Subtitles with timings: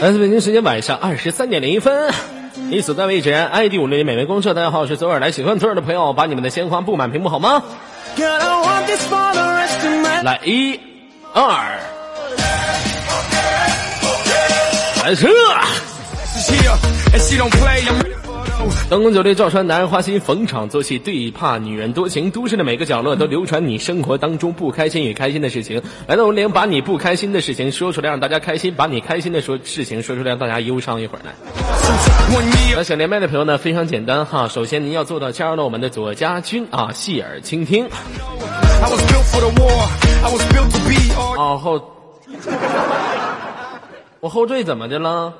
[0.00, 2.12] 来自北京时间晚上二十三点零一分，
[2.68, 7.62] 你所在位置 ID 五六零美味公社，大家好，我是左耳来喜欢左耳的朋友，把你们的鲜花布满屏幕好吗？
[10.24, 10.80] 来一、
[11.32, 11.78] 二，
[15.04, 15.28] 来车。
[18.88, 22.30] 灯红酒绿照穿男人花心，逢场作戏，最怕女人多情。
[22.30, 25.80] 都市的每个角落都流传你生活当中不开心与开心的事情。
[26.08, 31.32] 来到我连把你不开心的事情说出来，让大家开心；把你开心的说事情说出来，让大家忧伤一会儿来。
[32.74, 34.48] 那想连麦的朋友呢，非常简单哈。
[34.48, 37.86] 首先您要做到加入到我们的左家军啊，细耳倾听。
[41.38, 41.80] 啊后，
[44.20, 45.32] 我后缀怎么的了？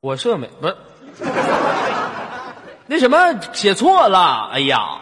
[0.00, 0.74] 我设美不是。
[2.90, 3.18] 那什么
[3.52, 4.98] 写错了，哎呀，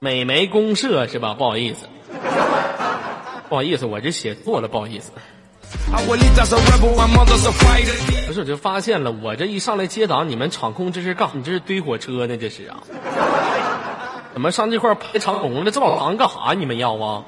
[0.00, 1.32] 美眉公社是吧？
[1.34, 1.86] 不好意思，
[3.48, 5.12] 不好意思，我这写错了，不好意思。
[8.26, 11.30] 不是，我就发现了，我这一上来接档，你们场控这是干？
[11.34, 12.36] 你这是堆火车呢？
[12.36, 12.78] 这是啊？
[14.32, 15.70] 怎么上这块排长龙了？
[15.70, 16.52] 这么长干啥？
[16.52, 17.22] 你们要啊？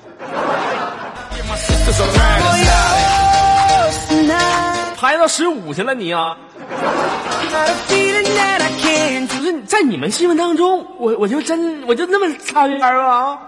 [5.00, 6.36] 排到十五去了，你啊？
[9.26, 13.38] 就是在你们心目当中，我我就真我就那么擦边啊？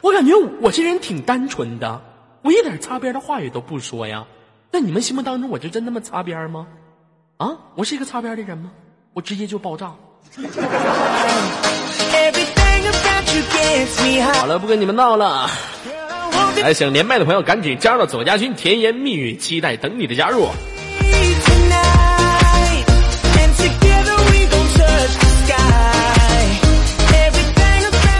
[0.00, 2.00] 我感觉我这人挺单纯的，
[2.40, 4.24] 我一点擦边的话语都不说呀。
[4.72, 6.66] 在你们心目当中，我就真那么擦边吗？
[7.36, 8.70] 啊，我是一个擦边的人吗？
[9.12, 9.92] 我直接就爆炸。
[14.32, 15.46] 好了，不跟你们闹了。
[16.62, 20.48] 来，想连麦的朋友赶紧加入到左家军，甜言蜜语，期待等你的加入。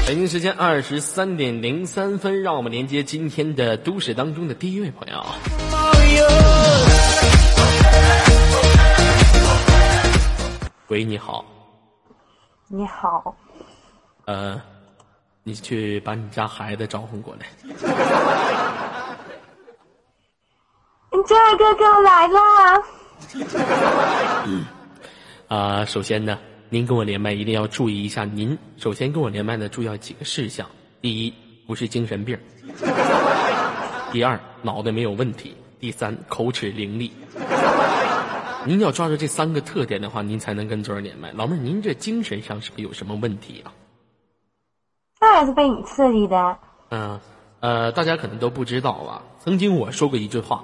[0.06, 5.24] 北京时间二十三点零三分，让我们连接今天的都市当中的第一位朋友。
[10.88, 11.44] 喂，你好。
[12.68, 13.34] 你好。
[14.26, 14.60] 呃。
[15.46, 17.46] 你去把你家孩子招呼过来。
[21.12, 22.82] 你这哥哥来了。
[24.46, 24.64] 嗯，
[25.48, 26.38] 啊，首先呢，
[26.70, 30.66] 您跟我连麦一定要注意一下，您首先跟我连麦的注意几个事项：
[31.02, 31.34] 第一，
[31.66, 32.38] 不是精神病；
[34.12, 37.10] 第二，脑袋没有问题；第三，口齿伶俐。
[38.64, 41.30] 您要抓住这三个特点的话，您才能跟昨儿连麦。
[41.32, 43.70] 老妹儿，您这精神上是不是有什么问题啊？
[45.24, 46.58] 那也是被你刺激的。
[46.90, 47.18] 嗯，
[47.60, 49.22] 呃，大家可能都不知道吧？
[49.42, 50.62] 曾经我说过一句话，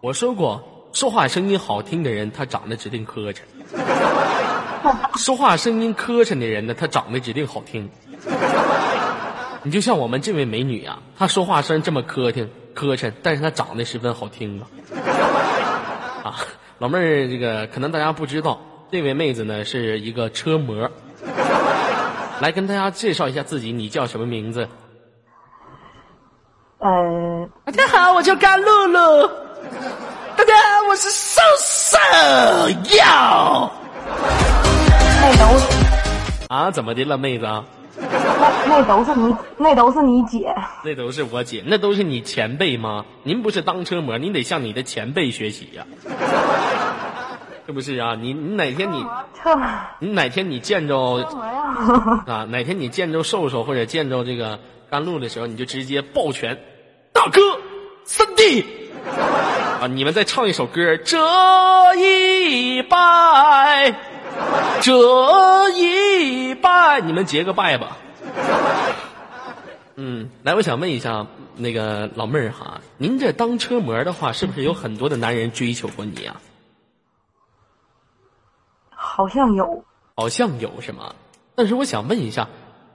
[0.00, 0.62] 我说过，
[0.92, 3.40] 说话声音好听的人，他长得指定磕碜；
[5.18, 7.90] 说话声音磕碜的人呢，他长得指定好听。
[9.64, 14.70] 你就像我们这位美女啊，她说话声这么磕碜磕碜，但是她长得十分好听啊。
[16.22, 16.36] 啊，
[16.78, 18.60] 老妹儿，这个可能大家不知道，
[18.92, 20.88] 这位妹子呢是一个车模。
[22.40, 24.68] 来跟大家介绍一下自己，你叫什么名字？
[26.78, 29.26] 呃，大家好，我叫甘露露。
[30.36, 31.98] 大家好，我是瘦瘦
[32.96, 33.72] 要。
[35.22, 35.66] 那都是
[36.48, 36.70] 啊？
[36.70, 37.46] 怎么的了，妹子？
[37.98, 40.54] 那那都是你，那都是你姐。
[40.84, 43.06] 那都是我姐，那都是你前辈吗？
[43.22, 45.86] 您不是当车模，您得向你的前辈学习呀。
[47.66, 48.14] 是不是啊？
[48.14, 49.04] 你你哪天你
[49.98, 50.96] 你哪天你见着
[52.26, 52.46] 啊？
[52.48, 56.58] 哪天你见着瘦瘦或者见着这个甘露的时候，你就直接抱拳，
[57.12, 57.40] 大哥，
[58.04, 58.64] 三弟
[59.80, 59.88] 啊！
[59.88, 61.18] 你们再唱一首歌，这
[61.96, 63.94] 一拜，
[64.80, 67.96] 这一拜，你们结个拜吧。
[69.96, 71.26] 嗯，来，我想问一下
[71.56, 76.36] 那个老妹儿哈，您这当车模的话，是不是有很多的男人追求过你呀？
[79.16, 79.82] 好像有，
[80.14, 81.14] 好像有是吗？
[81.54, 82.48] 但是我想问一下，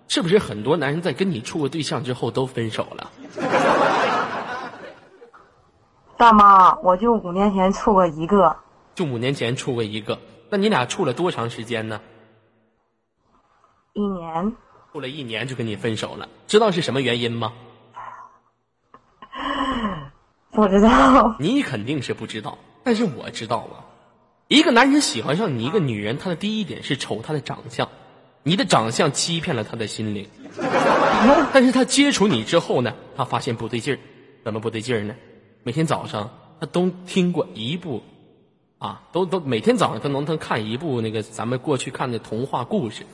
[0.08, 3.10] 是不是很多男人在跟你处过对象之后都分手了？
[6.18, 8.56] 大妈，我就五年前处过一个，
[8.94, 10.20] 就五年前处过一个。
[10.52, 12.00] 那你俩处了多长时间呢？
[13.94, 14.54] 一年。
[14.94, 17.52] 处了一年就跟你分手了，知道是什么原因吗？
[20.54, 21.36] 不知道。
[21.40, 23.90] 你肯定是不知道，但是我知道啊。
[24.52, 27.88] 一个男人喜欢上你一个女人，他的第一点是瞅她的长相，
[28.44, 30.28] 你的长相欺骗了他的心灵。
[31.54, 34.00] 但是他接触你之后呢，他发现不对劲儿，
[34.44, 35.16] 怎么不对劲儿呢？
[35.64, 38.04] 每天早上他都听过一部，
[38.78, 43.06] 啊，都都每天早上他能能看一部那个咱们过去看的童话故事，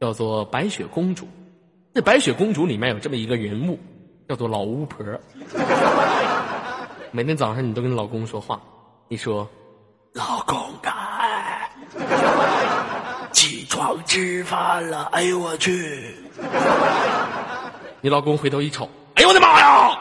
[0.00, 1.26] 叫做《白雪公主》。
[1.92, 3.78] 这白雪公主里面有这么一个人物，
[4.26, 5.04] 叫做老巫婆。
[7.12, 8.62] 每天早上你都跟老公说话，
[9.08, 9.46] 你说
[10.14, 11.68] ：“老公啊，
[13.32, 16.14] 起床吃饭了。”哎呦我去！
[18.00, 19.98] 你老公回头一瞅，哎呦我的妈呀！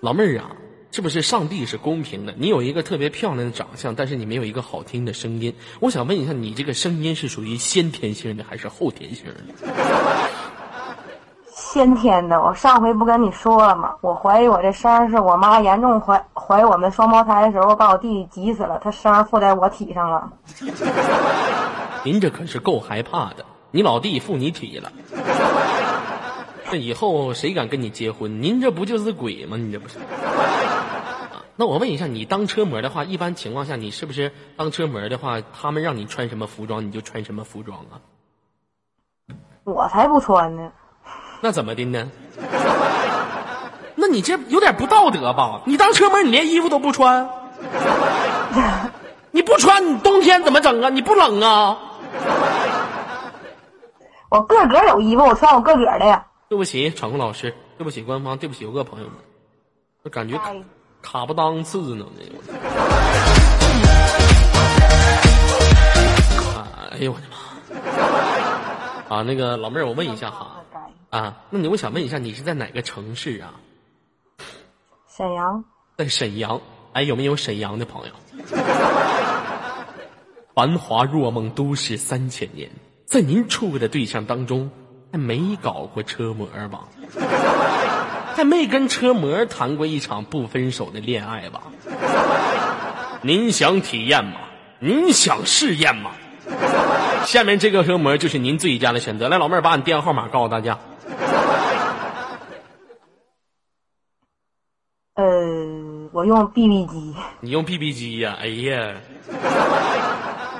[0.00, 0.50] 老妹儿啊，
[0.90, 2.34] 是不是上帝是公平的？
[2.36, 5.56] 你有一个特别漂亮的长相，但是你没有一个好听的声音。
[5.80, 9.40] 我想问一下，你这个声音是属于先天性的还是后天性的？
[11.74, 12.40] 先天的。
[12.40, 13.96] 我上回不跟你说了吗？
[14.00, 20.30] 我怀疑我这声儿是我妈严重怀怀我们双胞胎的时候，把我弟弟急死了，他声儿附在我体上了。
[22.06, 24.92] 您这可是够害怕的，你老弟附你体了。
[26.70, 28.40] 那以后谁敢跟你结婚？
[28.40, 29.56] 您这不就是鬼吗？
[29.56, 29.98] 你这不是？
[29.98, 37.98] 啊， 那我问一下，你当车模的话，一般情况下，你是不是当车模的话，他们让你穿什么服装，你就穿什么服装啊？
[39.64, 40.70] 我才不穿呢。
[41.40, 42.10] 那怎么的呢？
[43.96, 45.60] 那你这有点不道德吧？
[45.64, 47.28] 你当车模，你连衣服都不穿？
[49.30, 50.88] 你不穿，你冬天怎么整啊？
[50.88, 51.78] 你不冷啊？
[54.30, 56.26] 我个个有衣服，我穿我个个的呀。
[56.48, 59.16] 对不起，场控老师，对不起官方，对不起游客朋友们，
[60.02, 60.62] 我感觉卡哎
[61.02, 62.04] 卡不当次呢。
[66.54, 69.16] 啊，哎呦我的妈！
[69.16, 70.62] 啊，那个老妹儿，我问一下哈，
[71.14, 73.54] 啊，那你我想问一下，你是在哪个城市啊？
[75.08, 75.64] 沈阳，
[75.96, 76.60] 在沈阳。
[76.92, 78.12] 哎，有没有沈阳的朋友？
[80.56, 82.68] 繁华若梦，都市三千年，
[83.06, 84.68] 在您处过的对象当中，
[85.12, 86.88] 还没搞过车模吧？
[88.34, 91.62] 还没跟车模谈过一场不分手的恋爱吧？
[93.22, 94.40] 您想体验吗？
[94.80, 96.10] 您想试验吗？
[97.24, 99.28] 下面这个车模就是您最佳的选择。
[99.28, 100.76] 来，老妹儿，把你电话号码告诉大家。
[105.16, 108.94] 呃，我用 BB 机，你用 BB 机呀、哎呀，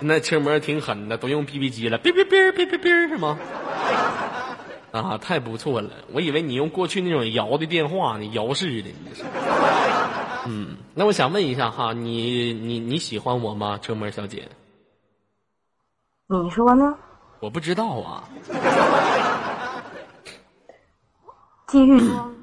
[0.02, 3.38] 那车模挺狠的，都用 BB 机了，哔哔哔哔哔哔是吗？
[4.90, 5.88] 啊，太不错了！
[6.12, 8.88] 我以为你用过去那种摇的电话呢，摇式的。
[10.46, 14.48] 嗯，那我想问一下哈，你你你喜欢我吗，车模小姐？
[16.26, 16.96] 你说呢？
[17.38, 18.24] 我不知道啊。
[21.68, 22.33] 继续说。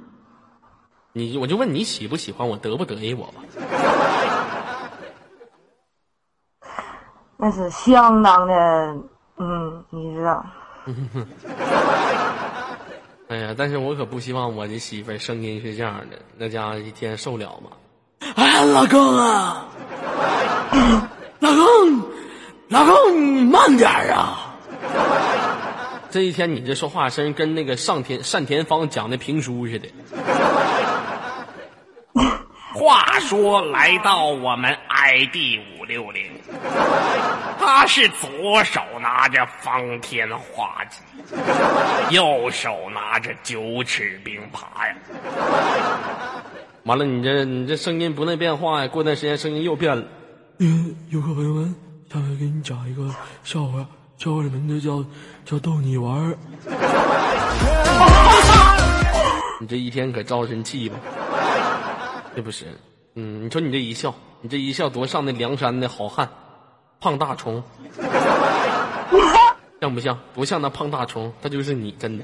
[1.13, 3.33] 你我就问你喜不喜欢我，得不得意我吧？
[7.37, 8.53] 那是相当的，
[9.37, 10.45] 嗯，你知道。
[13.27, 17.71] 哎呀，但是我可不希望我的媳妇儿声音是这样的，那家伙一天受了吗？
[18.35, 19.65] 哎呀，老公啊，
[21.39, 22.01] 老公，
[22.69, 24.53] 老公，你慢点啊！
[26.11, 29.87] 这一天你这说话声跟那个上田单田芳讲的评书似的。
[32.81, 36.31] 话说，来到我们 ID 五六零，
[37.59, 40.97] 他是左手拿着方天画戟，
[42.09, 44.95] 右手拿着九尺钉耙呀。
[46.85, 50.03] 完了，你这你这声音不能变化呀，过段时间声音又变了。
[50.57, 51.75] 嗯，游客朋友们，
[52.11, 53.13] 下面给你讲一个
[53.43, 53.85] 笑话，
[54.17, 55.05] 笑话的名字叫
[55.45, 56.35] 叫逗你玩儿。
[59.59, 60.95] 你这一天可招人气吧？
[62.35, 62.65] 这不是，
[63.15, 66.29] 嗯，你说你这一笑，你这一笑多像那梁山的好汉，
[66.99, 67.63] 胖大虫，
[69.81, 70.17] 像不像？
[70.33, 72.23] 不像那胖大虫，他就是你，真的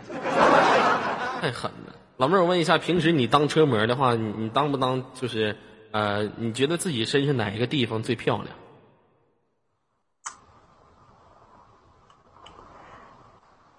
[1.42, 1.94] 太狠了。
[2.18, 5.58] 老妹儿，我问一下，平时你当车模的话，你你当不当就是
[5.92, 8.56] 呃，你觉得自己身上哪一个地方最漂亮？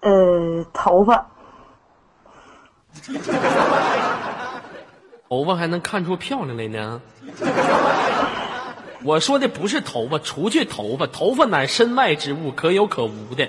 [0.01, 1.29] 呃，头发，
[5.29, 7.01] 头发还能看出漂亮来呢？
[9.05, 13.47] 我说的不是头发，除去头发，头发乃身外之物，可有可无的。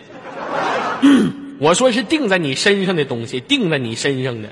[1.59, 4.49] 我说是定在你身上的东西，定在你身上的。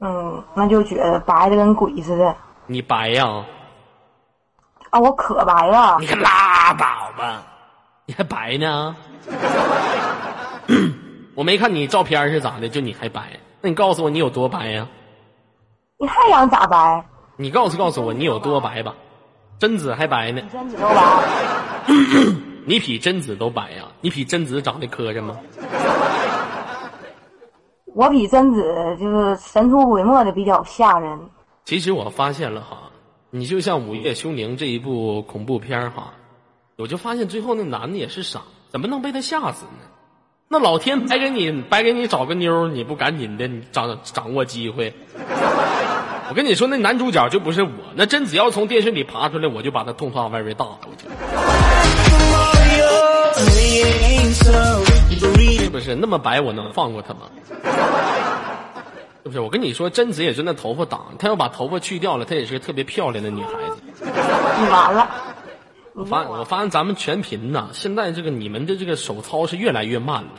[0.00, 2.34] 嗯，那就觉得白的跟鬼似的。
[2.66, 3.44] 你白呀？
[4.90, 6.06] 啊，我可白了你。
[6.06, 6.86] 可拉倒
[7.18, 7.42] 吧！
[8.06, 8.96] 你还白呢？
[11.34, 13.38] 我没看你照片是咋的，就你还白？
[13.60, 14.86] 那你告诉我你有多白呀？
[15.98, 17.04] 你还想咋白？
[17.36, 18.94] 你告诉告诉我你有多白吧？
[19.58, 20.42] 贞子还白呢
[22.64, 23.84] 你，比贞子都白呀？
[24.00, 25.36] 你比贞子长得磕碜吗？
[27.94, 28.62] 我比贞子
[29.00, 31.18] 就是神出鬼没的比较吓人。
[31.64, 32.78] 其实我发现了哈，
[33.30, 36.12] 你就像《午夜凶铃》这一部恐怖片儿哈，
[36.76, 39.82] 我就发现最后那男的也是傻，怎么能被他吓死呢？
[40.50, 44.94] 那老天白给你白给你找个妞，你不赶紧的掌掌握机会？
[46.30, 50.64] 我跟你说，那男主角就不是我，那贞子要从电视里爬出来，我就把他痛放外边大，
[55.60, 57.20] 是不是那么白，我能放过他吗？
[59.22, 59.40] 是不是？
[59.40, 63.82] 我跟你说，贞子也是那头发挡，她要把头发去掉了，她也是个特别漂亮的女孩子。
[64.00, 65.06] 你完了，
[65.98, 70.30] 我发我发现咱们全频呐，现在这个你们的这个手操是越来越慢了，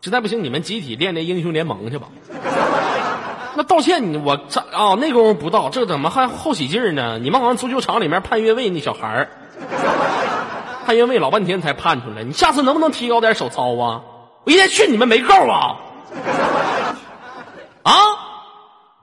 [0.00, 2.08] 实在不行你们集体练练英雄联盟去吧。
[3.54, 7.20] 那道歉你我这啊那功夫不到，这怎么还后起劲儿呢？
[7.20, 9.28] 你们好像足球场里面判越位那小孩儿，
[10.84, 14.02] 判越位老半天才判出来，你下次能不能提高点手操啊？
[14.42, 15.76] 我一天训你们没够啊！
[17.84, 17.94] 啊，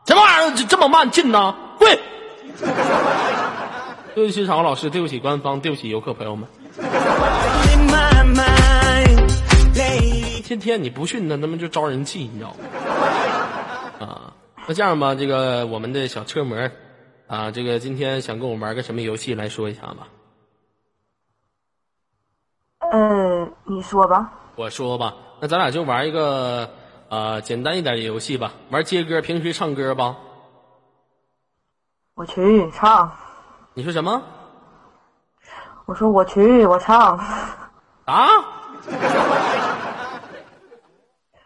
[0.05, 1.55] 什么玩意儿这这么慢进呢？
[1.79, 1.97] 跪！
[4.13, 6.47] 对不起，场老师，对不起官方，对不起游客朋友们。
[10.43, 12.57] 天天你不训他，他们就招人气，你知道吗？
[14.05, 14.33] 啊，
[14.67, 16.69] 那这样吧，这个我们的小车模
[17.27, 20.09] 啊，这个今天想跟我玩个什么游戏来说一下吧？
[22.79, 24.33] 呃，你说吧。
[24.57, 26.69] 我说吧，那咱俩就玩一个
[27.07, 30.17] 呃简单一点的游戏吧，玩接歌，平时唱歌吧。
[32.15, 33.09] 我去唱。
[33.73, 34.21] 你说什么？
[35.85, 37.17] 我说我去，我唱。
[38.05, 38.27] 啊？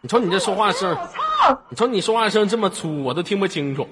[0.00, 0.96] 你瞅你这说话声，
[1.68, 3.88] 你瞅你说话声这么粗，我都听不清楚。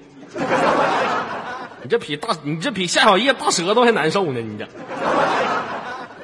[1.81, 4.67] 你这比大，你这比夏小叶大舌头还难受呢，你这。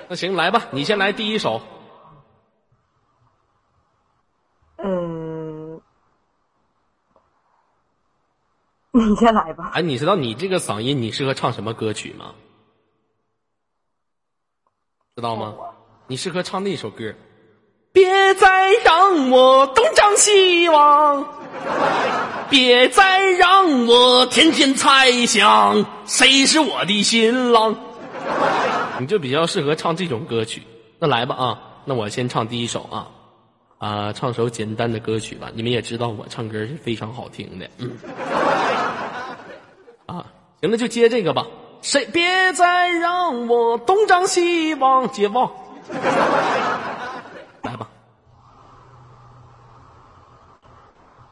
[0.08, 1.62] 那行，来吧，你先来第一首。
[4.78, 5.80] 嗯，
[9.10, 9.72] 你先来吧。
[9.74, 12.34] 哎，你知道你这个嗓音，你适合唱什么歌曲吗？
[15.16, 15.54] 知道吗？
[16.08, 17.14] 你适合唱那首歌。
[17.94, 21.28] 别再让我东张西望，
[22.50, 27.76] 别再让我天天猜想谁是我的新郎。
[29.00, 30.62] 你就比较适合唱这种歌曲。
[31.00, 33.08] 那来吧啊，那我先唱第一首啊。
[33.78, 35.50] 啊，唱首简单的歌曲吧。
[35.54, 37.92] 你们也知道我唱歌是非常好听的，嗯。
[40.12, 40.26] 啊，
[40.60, 41.48] 行了，就接这个吧。
[41.82, 45.50] 谁别再让我东张西望，接望。
[47.62, 47.88] 来吧。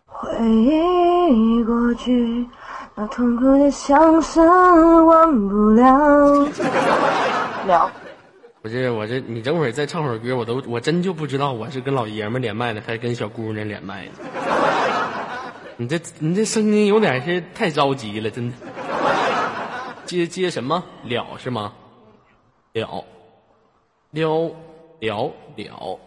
[0.05, 2.47] 回忆过去，
[2.95, 4.39] 那痛苦的相思
[5.03, 5.85] 忘不了。
[7.67, 7.91] 了。
[8.61, 14.11] 不是我这，你等会儿再唱会儿歌，我都我真就不知道我是跟老爷们连麦呢，还是跟小姑娘连麦呢。
[15.81, 18.57] 你这你这声音有点是太着急了，真的。
[20.05, 21.71] 接接什么了是吗？
[22.73, 23.05] 了
[24.11, 24.53] 了
[24.99, 25.99] 了了，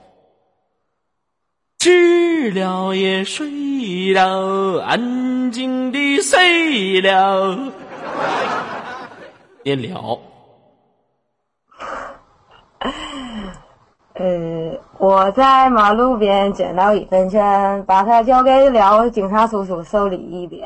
[1.79, 7.73] 知了也睡了，安静的睡了。
[9.63, 10.21] 别了。
[14.23, 20.65] 呃，我在马路边捡到一分钱，把它交给了警察叔叔手里一边。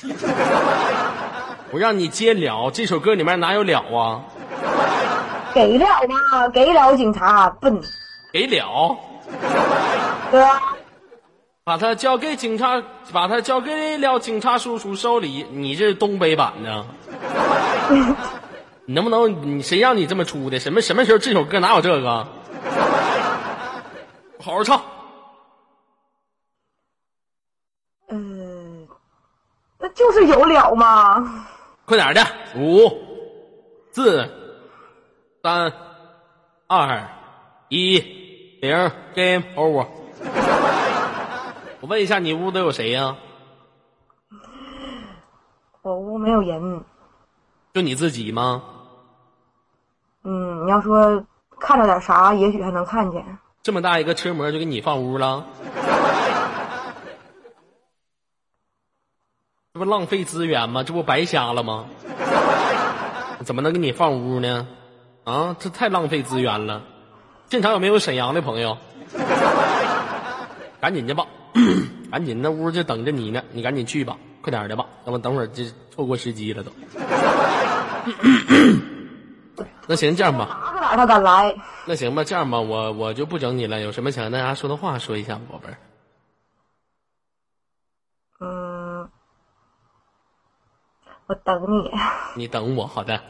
[1.70, 4.22] 我让你接了，这首歌里面哪有了啊？
[5.52, 6.48] 给了吗？
[6.48, 7.78] 给了警察，笨。
[8.32, 8.96] 给了。
[10.30, 10.58] 对啊。
[11.64, 15.44] 把它交给警察，把它交给了警察叔叔手里。
[15.52, 16.86] 你这是东北版的。
[18.86, 19.58] 你能不能？
[19.58, 20.58] 你谁让你这么出的？
[20.58, 22.26] 什么什么时候这首歌哪有这个？
[24.40, 24.80] 好好唱。
[28.08, 28.86] 嗯，
[29.78, 31.46] 那就是有了吗？
[31.86, 32.22] 快点的，
[32.56, 32.90] 五、
[33.92, 34.28] 四、
[35.42, 35.72] 三、
[36.66, 37.08] 二、
[37.68, 37.98] 一，
[38.60, 39.86] 零，Game Over。
[41.80, 43.16] 我问一下，你屋都有谁呀？
[45.82, 46.84] 我屋没有人。
[47.74, 48.62] 就你自己吗？
[50.22, 51.22] 嗯，你要说
[51.66, 53.24] 看着点啥，也许还能看见。
[53.62, 55.46] 这么大一个车模就给你放屋了，
[59.72, 60.82] 这不浪费资源吗？
[60.82, 61.86] 这不白瞎了吗？
[63.46, 64.66] 怎么能给你放屋呢？
[65.24, 66.82] 啊，这太浪费资源了。
[67.48, 68.76] 现场有没有沈阳的朋友？
[70.82, 71.24] 赶紧去吧，
[72.12, 76.70] 赶紧那屋就等着你呢，你赶紧去吧，快点的吧，要不等会儿就错过时机了都。
[79.86, 80.83] 那行，这样吧。
[80.96, 81.54] 他敢来？
[81.86, 83.80] 那行吧，这样吧，我我就不整你了。
[83.80, 85.76] 有什么想跟大家说的话，说一下，宝贝儿。
[88.40, 89.08] 嗯，
[91.26, 91.90] 我等你。
[92.36, 93.20] 你等我，好的。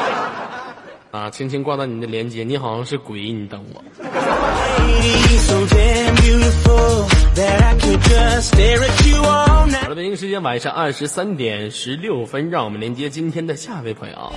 [1.12, 3.82] 啊，轻轻挂断你的连接，你好像是鬼，你等我。
[10.12, 14.30] 京时间晚上二十三点十六分，让我们连接今天的下一位朋友。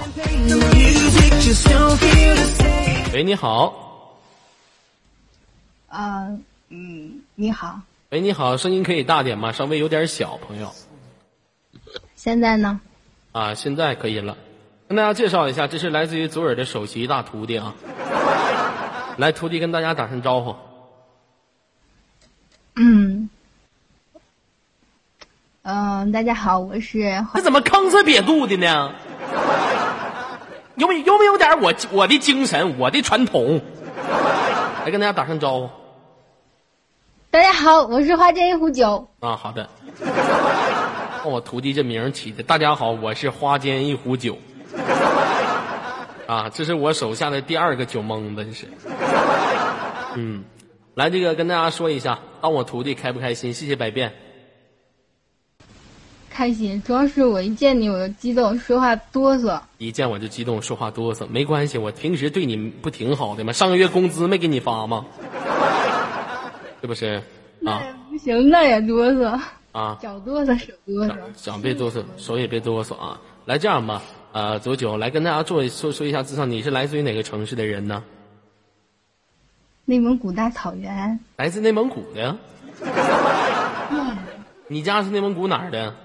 [3.12, 4.16] 喂，你好，
[5.90, 6.30] 啊，
[6.70, 9.52] 嗯，你好，喂，你好，声音可以大点吗？
[9.52, 10.74] 稍微有点小，朋友。
[12.16, 12.80] 现在呢？
[13.34, 14.38] 啊，现在可以了。
[14.88, 17.76] 跟大家介绍一下，这是来自于左耳的首席大徒弟啊。
[19.20, 20.56] 来，徒弟跟大家打声招呼。
[22.78, 23.30] 嗯，
[25.68, 28.92] 嗯、大家好，我是这怎么吭哧瘪肚的呢？
[30.76, 33.60] 有没有没有点我我的精神，我的传统？
[34.86, 35.70] 来跟大家打声招呼
[37.32, 39.08] 大家好，我是花间一壶酒。
[39.22, 39.36] 啊！
[39.36, 39.68] 好的。
[41.24, 44.38] 看我徒弟这名起的，大家好，我是花间一壶酒。
[46.28, 48.68] 啊，这是我手下的第二个酒蒙子，这是。
[50.14, 50.44] 嗯，
[50.94, 53.52] 来，这个跟大家说一下，当我徒弟开不开心？
[53.52, 54.14] 谢谢百变。
[56.36, 59.58] 开心，主要是我一见你我就激动，说话哆嗦。
[59.78, 63.54] 一见我就激动，说话哆嗦，没关系，我平时对你不挺好的吗？
[63.54, 65.06] 上个月工资没给你发吗？
[66.82, 67.24] 是不是？
[67.66, 69.40] 啊不行，那也哆嗦，
[69.72, 71.16] 啊，脚哆嗦，手哆嗦。
[71.38, 73.18] 脚别哆嗦，手也别哆嗦啊！
[73.46, 74.02] 来，这样吧，
[74.34, 78.04] 呃，左九来跟大家做一说说一下自上，你是来自于哪个城市的人呢？
[79.86, 82.36] 内蒙古大草原，来自内蒙古的。
[84.68, 85.96] 你家是内蒙古哪儿的？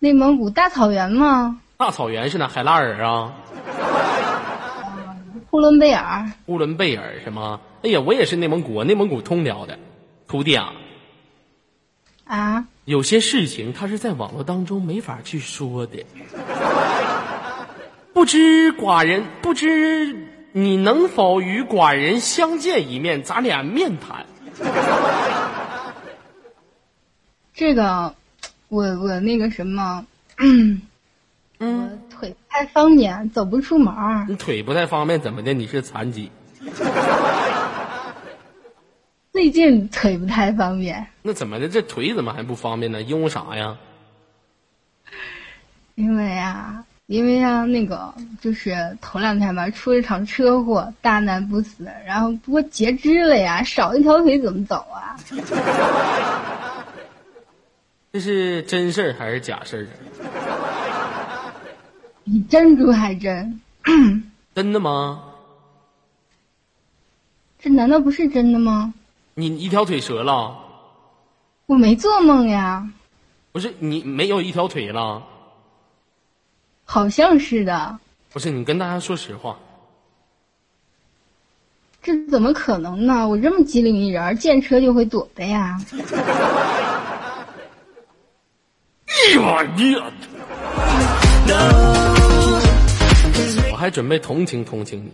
[0.00, 2.46] 内蒙古大草原吗，大草原是哪？
[2.46, 3.34] 海拉尔啊，
[5.50, 6.30] 呼伦贝尔。
[6.46, 7.58] 呼伦贝尔是吗？
[7.82, 9.76] 哎呀，我也是内蒙古，内蒙古通辽的。
[10.28, 10.72] 徒弟啊，
[12.26, 16.06] 啊，有些事情他是在网络当中没法去说的。
[18.12, 24.26] 不知寡人，不知你能否与寡人相见一面，咱俩面谈。
[27.52, 28.14] 这个，
[28.68, 30.04] 我我那个什么，
[30.38, 30.80] 嗯，
[31.58, 34.26] 我腿不太方便，走不出门儿。
[34.28, 35.52] 你腿不太方便，怎么的？
[35.54, 36.30] 你是残疾？
[39.32, 41.68] 最近腿不太方便，那怎么的？
[41.68, 43.00] 这腿怎么还不方便呢？
[43.02, 43.76] 因为啥呀？
[45.94, 55.16] 因为啊，因为啊，那个就是头两天吧，出了场车祸，大难不死，然后不过截肢了呀，少一条腿怎么走啊？
[58.12, 59.84] 这是真事儿还是假事儿
[60.40, 61.54] 啊？
[62.24, 63.60] 比珍珠还真，
[64.54, 65.24] 真的吗？
[67.58, 68.94] 这难道不是真的吗？
[69.34, 70.56] 你一条腿折了？
[71.66, 72.88] 我没做梦呀，
[73.52, 75.22] 不是你没有一条腿了？
[76.84, 77.98] 好像是的，
[78.32, 79.58] 不是你跟大家说实话，
[82.02, 83.28] 这怎么可能呢？
[83.28, 85.78] 我这么机灵一人，见车就会躲的呀。
[93.70, 95.12] 我还准备同情同情你，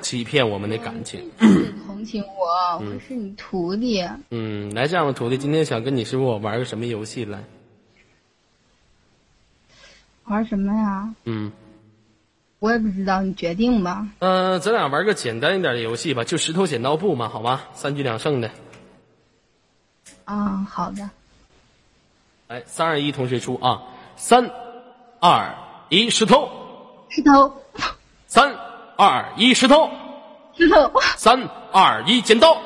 [0.00, 1.30] 欺骗我们的感情。
[1.86, 4.04] 同情我，我是你徒弟。
[4.30, 7.38] 嗯，来这样的，徒弟，今天想跟你师傅玩个什么游戏来？
[10.24, 11.14] 玩什么呀？
[11.24, 11.52] 嗯，
[12.58, 14.08] 我也不知道，你决定吧。
[14.18, 17.68] 呃，咱俩玩个简单一点的游戏吧，就石头剪刀布嘛，好吧？
[17.74, 18.50] 三局两胜的。
[20.24, 21.08] 啊，好的。
[22.48, 23.80] 来，三二一，同学出啊！
[24.16, 24.50] 三
[25.18, 25.54] 二
[25.88, 26.50] 一，石头！
[27.08, 27.50] 石头，
[28.26, 28.54] 三
[28.96, 29.88] 二一，石头！
[30.54, 32.56] 石头，三二一，剪刀！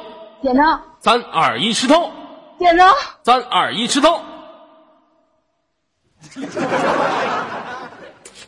[0.42, 2.10] 剪刀，三二一，石头！
[2.58, 4.20] 剪刀，三二一，石头！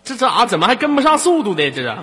[0.02, 1.70] 这这啊怎么还跟不上速度呢？
[1.70, 1.96] 这是。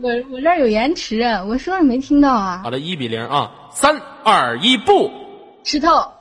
[0.00, 2.60] 我我这儿有延迟，我说你没听到啊？
[2.62, 3.50] 好的，一比零啊！
[3.72, 5.10] 三二一，不！
[5.64, 6.12] 石头，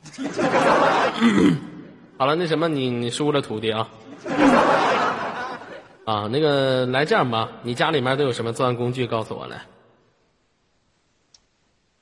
[2.18, 3.88] 好了，那什么，你你输了，徒弟啊。
[6.04, 9.06] 啊，那个来这样吧，你家里面都有什么作案工具？
[9.06, 9.62] 告诉我来。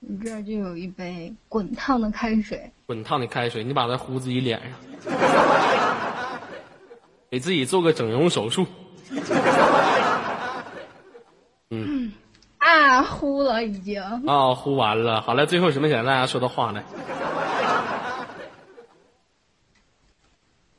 [0.01, 5.13] 你这儿就有一杯滚烫的开水，滚烫的开水，你把它糊自己脸上，
[7.31, 8.67] 给自己做个整容手术。
[11.71, 12.13] 嗯
[12.59, 14.01] 啊，呼了已经。
[14.27, 15.21] 啊，呼完了。
[15.21, 16.83] 好了，最后什么想跟大家说的话来？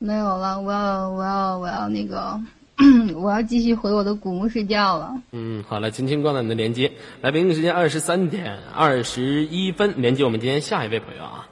[0.02, 2.40] 没有了，我要我要我要那个，
[3.20, 5.12] 我要继续回我的古墓睡觉了。
[5.34, 6.94] 嗯，好了，轻轻挂断你的连接。
[7.22, 11.46] 来，北京时间二十三点二十一分，连接我们今天下一位朋友啊。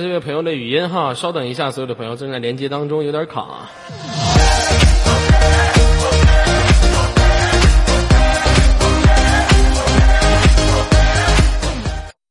[0.00, 3.68] 这位朋友的语音哈，稍等一下，所有的朋友正在连接当中，有点卡。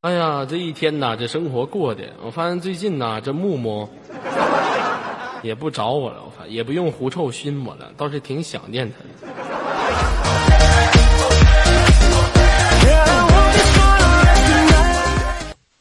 [0.02, 3.88] 哎呀，这一天呐，这生活过的，我发现最近呐，这木木
[5.44, 9.10] 也不找我了，我发也不用狐臭熏我了，倒是挺想念他的。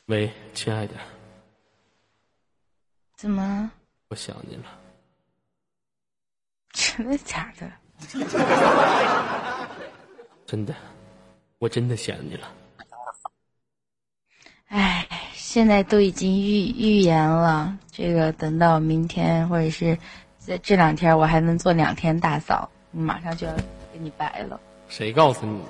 [0.07, 0.95] 喂，亲爱的，
[3.19, 3.69] 怎么？
[4.11, 4.63] 我想你了。
[6.73, 7.69] 真的假的？
[10.47, 10.73] 真的，
[11.59, 12.49] 我真的想你了。
[14.69, 15.05] 哎，
[15.35, 19.99] 现在都已经预预言了，这个等到明天或者是
[20.39, 23.57] 在这两天，我还能做两天大嫂，马上就要
[23.93, 24.61] 给你白了。
[24.89, 25.67] 谁告诉你的？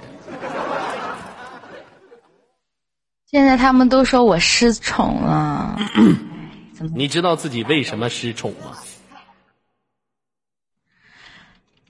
[3.24, 5.78] 现在他们都说我失宠了，
[6.78, 6.92] 怎么？
[6.94, 8.78] 你知道自己为什么失宠吗？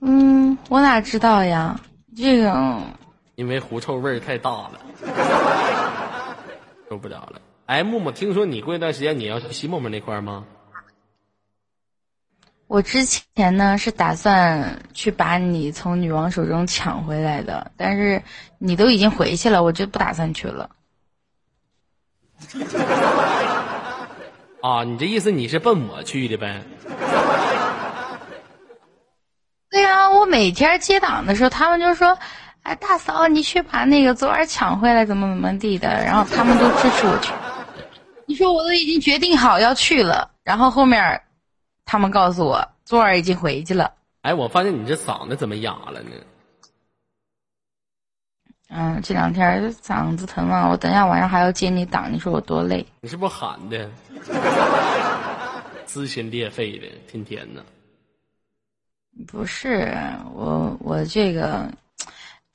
[0.01, 1.79] 嗯，我哪知道呀？
[2.17, 2.81] 这个
[3.35, 4.81] 因为狐臭味儿太大了，
[6.89, 7.39] 受不了了。
[7.67, 10.43] 哎，木木，听说你过一段时间你要去西木木那块儿吗？
[12.65, 18.23] 我之前呢是打算去把你从女王手中抢回来的，但是
[18.57, 20.69] 你都已经回去了，我就不打算去了。
[24.61, 26.61] 啊，你这意思你是奔我去的呗？
[29.71, 32.17] 对呀、我每天接档的时候，他们就说
[32.63, 37.31] ：“哎，大嫂，你去把那个昨晚抢回来，怎么怎么地的。”然后他们都支持我去。
[38.25, 41.21] 你说我都已经决定好要去了，然后后面
[41.85, 43.91] 他们告诉我昨晚已经回去了。
[44.23, 46.09] 哎，我发现你这嗓子怎么哑了呢？
[48.69, 52.85] 嗯，这两天嗓子疼啊，我等一下晚上还要接你档，你说我多累？
[53.01, 53.89] 你是不是喊的？
[55.87, 57.65] 撕心裂肺的，天天的。
[59.27, 59.91] 不是
[60.35, 61.67] 我，我这个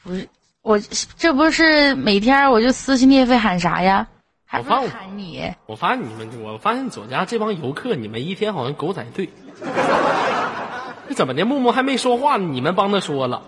[0.02, 0.28] 不是
[0.62, 0.78] 我，
[1.18, 4.06] 这不是每天我就撕心裂肺喊啥呀？
[4.46, 5.52] 还不是我放喊你？
[5.66, 9.28] 我发现你们，我发现左家这帮游客，你们一天好像狗仔队。
[11.08, 11.44] 这怎么的？
[11.44, 13.42] 木木还没说话呢，你们帮他说了，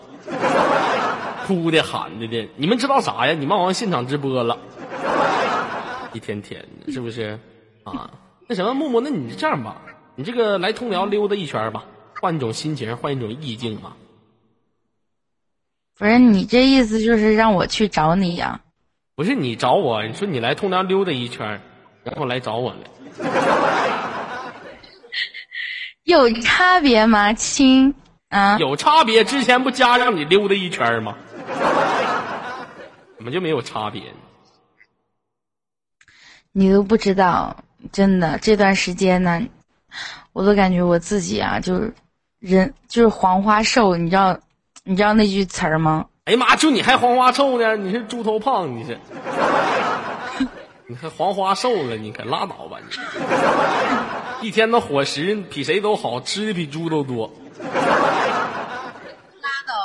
[1.46, 3.32] 哭的喊的的，你们知道啥呀？
[3.32, 4.58] 你们好像现场直播了，
[6.12, 7.38] 一天天的，是不是？
[7.84, 8.10] 啊，
[8.48, 9.80] 那什么，木木，那你这样吧，
[10.16, 11.84] 你这个来通辽溜达一圈吧，
[12.20, 13.92] 换一种心情，换一种意境嘛。
[15.96, 18.60] 不是你这意思就是让我去找你呀、
[19.14, 21.60] 不是你找我，你说你来通辽溜达一圈，
[22.02, 22.78] 然后来找我了。
[26.02, 27.94] 有差别吗，亲？
[28.30, 31.16] 啊，有差别，之前不加让你溜达一圈吗？
[33.16, 34.16] 怎么就没有差别呢？
[36.52, 37.56] 你都不知道，
[37.92, 39.42] 真的这段时间呢，
[40.32, 41.92] 我都感觉我自己啊，就是
[42.38, 44.38] 人就是黄花瘦，你知道，
[44.84, 46.06] 你知道那句词儿吗？
[46.24, 47.76] 哎呀妈，就你还黄花瘦呢？
[47.76, 48.98] 你是猪头胖，你是？
[50.88, 51.96] 你还黄花瘦了？
[51.96, 52.86] 你可拉倒吧你！
[54.46, 57.30] 一天的伙食比谁都好，吃的比猪都多。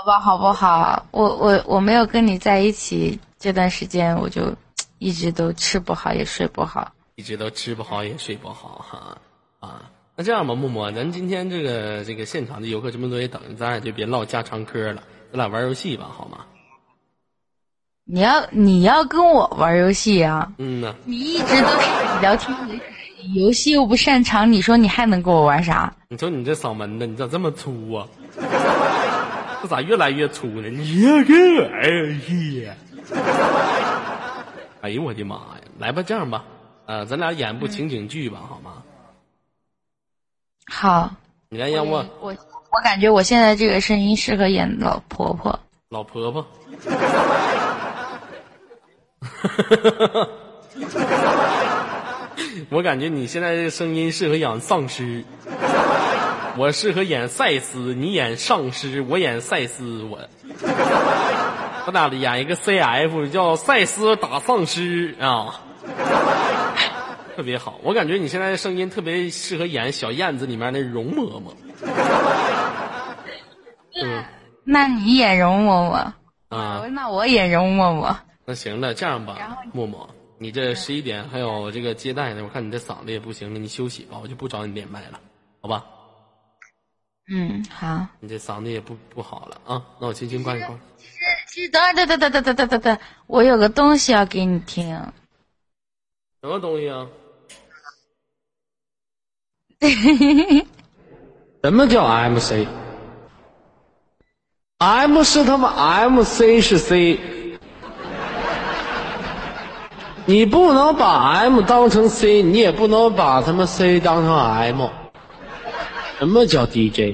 [0.02, 1.06] 好吧，好不好？
[1.12, 4.52] 我我我没有跟你在一起这段时间，我就
[4.98, 6.92] 一直都吃不好，也睡不好。
[7.18, 9.16] 一直都吃不好也睡不好哈
[9.60, 9.84] 啊！
[10.16, 16.40] 那这样吧，木木，咱今天这个这个现场的游客这么多也等着，咱俩就别唠家常嗑了，咱俩玩游戏吧，好吗？
[18.06, 20.52] 你要你要跟我玩游戏啊？
[20.58, 22.58] 嗯呐，你一直都是聊天
[23.36, 25.94] 游戏又不擅长，你说你还能跟我玩啥？
[26.10, 28.08] 你说你这嗓门子，你咋这么粗啊？
[29.62, 30.70] 这咋越来越粗呢？
[30.70, 32.74] 你要跟戏呀？
[34.82, 35.62] 哎呦我的妈呀！
[35.78, 36.44] 来吧，这样吧，
[36.88, 38.82] 呃，咱俩演部情景剧吧，好吗？
[40.66, 41.12] 好，
[41.50, 42.36] 你来演我我
[42.72, 45.60] 我感觉我现在这个声音适合演老婆婆。
[45.90, 46.48] 老婆婆。
[52.70, 55.24] 我感觉你现在这个声音适合演丧尸，
[56.58, 60.20] 我适合演赛斯，你演丧尸，我演赛斯，我，
[61.88, 65.62] 我俩演一个 CF 叫赛斯打丧尸啊，
[67.36, 67.80] 特别好。
[67.84, 71.54] 我感觉你现在的声音特别适合演小燕子里面的容嬷嬷。
[74.04, 74.24] 嗯
[74.64, 76.12] 那你演容嬷嬷，
[76.56, 78.16] 啊，那我演容嬷嬷。
[78.46, 79.36] 那行了，这样吧
[79.74, 85.20] 默默，你这十一点还有这个接待呢，我看你这嗓子也不行了，你休息吧，我就不找你连麦了，
[85.62, 85.84] 好吧？
[87.32, 88.06] 嗯，好。
[88.20, 90.78] 你这嗓子也不不好了啊，那我轻轻挂一挂。
[91.50, 94.94] 其实等会儿，等等等等等等等等，我有个东西要给你听。
[96.42, 97.08] 什么东西啊？
[101.64, 102.44] 什么叫 MC？M
[105.24, 107.20] 是他妈 MC 是 C，
[110.26, 114.90] 你不能把 M 当成 C，你也不能把他妈 C 当成 M。
[116.22, 117.08] 什么叫 DJ？D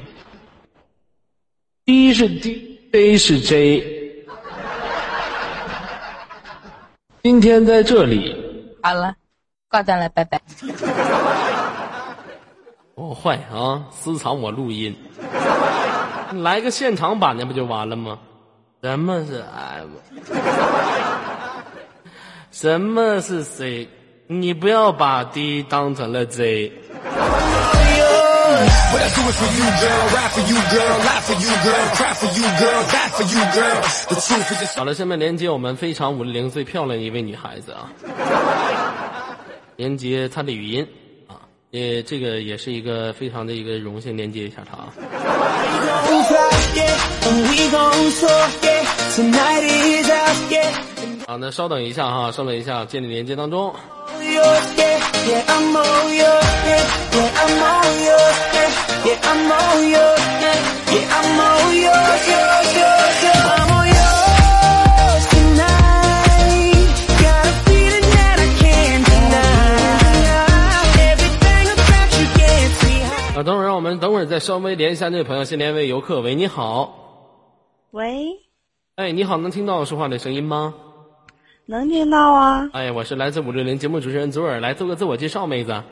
[2.13, 4.26] 是 D，J 是 J。
[7.24, 8.36] 今天在这里，
[8.84, 9.15] 好了，
[9.70, 10.41] 挂断了，拜拜。
[12.96, 13.88] 我坏啊！
[13.91, 14.93] 私藏我录音，
[16.43, 18.20] 来个现场版的不就完了吗？
[18.84, 19.89] 什么是 M？
[22.52, 23.88] 什么是 C？
[24.28, 26.26] 你不要把 D 当成了
[28.47, 28.67] J。
[28.91, 30.03] What I do it for you, girl.
[30.15, 30.95] Rap for you, girl.
[31.03, 31.86] Laugh for you, girl.
[31.97, 32.81] Cry for you, girl.
[32.88, 33.77] That for you, girl.
[34.07, 37.91] The truth is 好了，下面连接我们非常五零零最漂亮的一位女孩子啊，
[39.75, 40.88] 连接她的语音
[41.27, 41.36] 啊，
[41.71, 44.93] 也这个也是一个非常的一个荣幸，连接一下她啊。
[51.27, 53.75] 好，那稍等一下哈，稍等一下，建立连接当中。
[54.10, 54.98] All yours, yeah.
[55.28, 56.84] Yeah, I'm all yours, yeah.
[57.12, 58.72] Yeah, I'm all yours, yeah.
[59.06, 60.58] Yeah, I'm all yours, yeah.
[60.93, 63.43] Yeah, I'm all yours, yours, yours, yours.
[63.58, 66.88] I'm all yours tonight.
[67.20, 69.91] Got a feeling that I can't deny.
[71.12, 73.39] Everything about you gets me high.
[73.39, 76.22] 啊，等会儿让我们等会儿再稍微连一下那位朋友，先连一位游客。
[76.22, 76.93] 喂，你好，
[77.91, 78.39] 喂，
[78.96, 80.74] 哎，你好，能听到我说话的声音吗？
[81.69, 82.69] 能听到啊？
[82.71, 85.84] 哎，我是来自五六零节目主持人左耳，来做个自我介绍，妹子。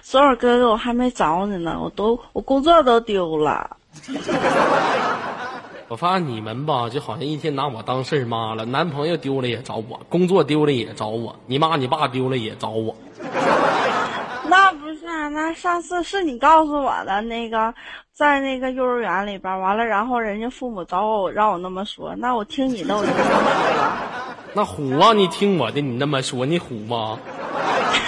[0.00, 3.76] 左耳哥哥，我还没找你呢，我都我工作都丢了。
[5.88, 8.64] 我发现你们吧，就好像一天拿我当事儿妈了。
[8.64, 12.96] 男朋友丢了也找我，工作丢了也找我，你妈你爸丢了也找我。
[15.12, 17.74] 那那上次是你告诉我的那个，
[18.14, 23.12] 在那个幼儿园里边，完了，然后人家父母找我让我那么说，那我听你的，我就。
[24.56, 27.18] 那虎啊，你听我的，你那么说，你虎吗？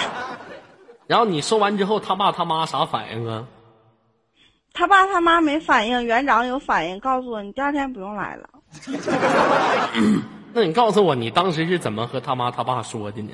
[1.05, 3.45] 然后你说完之后，他爸他妈啥反应啊？
[4.73, 8.49] 他爸他妈没反应，园长有反应，告诉我你第二天不用来了。
[10.53, 13.29] 那你告诉我，你当时是怎么和他妈他爸说的呢？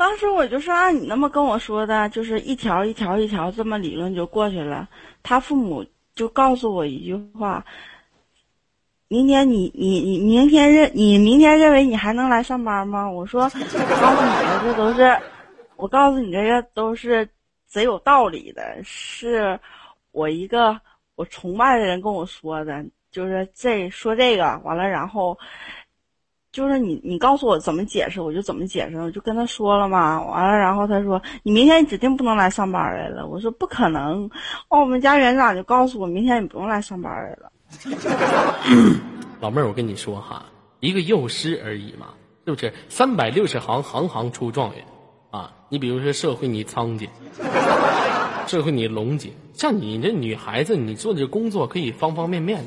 [0.00, 4.88] 当时我就是按你那么跟我说的，就是一条一条一条这么理论就过去了。
[5.22, 5.84] 他父母
[6.14, 7.62] 就告诉我一句话：
[9.08, 13.10] 明天你你你明天认你明天认为你还能来上班吗？
[13.10, 13.48] 我说，我
[14.00, 15.18] 告诉你的这都是，
[15.76, 17.28] 我告诉你这个都是
[17.66, 19.60] 贼有道理的，是
[20.12, 20.80] 我一个
[21.14, 25.36] 我崇拜的人跟我说的，就是这说这个完了，然后。
[26.52, 30.20] 就是你，你告诉我怎么解释，我就怎么解释，我就跟他说了嘛。
[30.22, 33.26] 完了，然后他说你明天指定不能来上班来了。
[33.28, 34.28] 我说不可能，
[34.68, 37.52] 哦，我们家园长就告诉我明天你不用来上班来了。
[39.40, 40.44] 老妹儿，我跟你说哈，
[40.80, 42.08] 一个幼师而已嘛，
[42.44, 42.72] 是不是？
[42.88, 44.84] 三百六十行，行行出状元
[45.30, 45.52] 啊！
[45.68, 47.08] 你比如说社会你仓姐，
[48.48, 52.64] 社会你龙姐，像你这女孩子，你做的这工作可以方方面面的，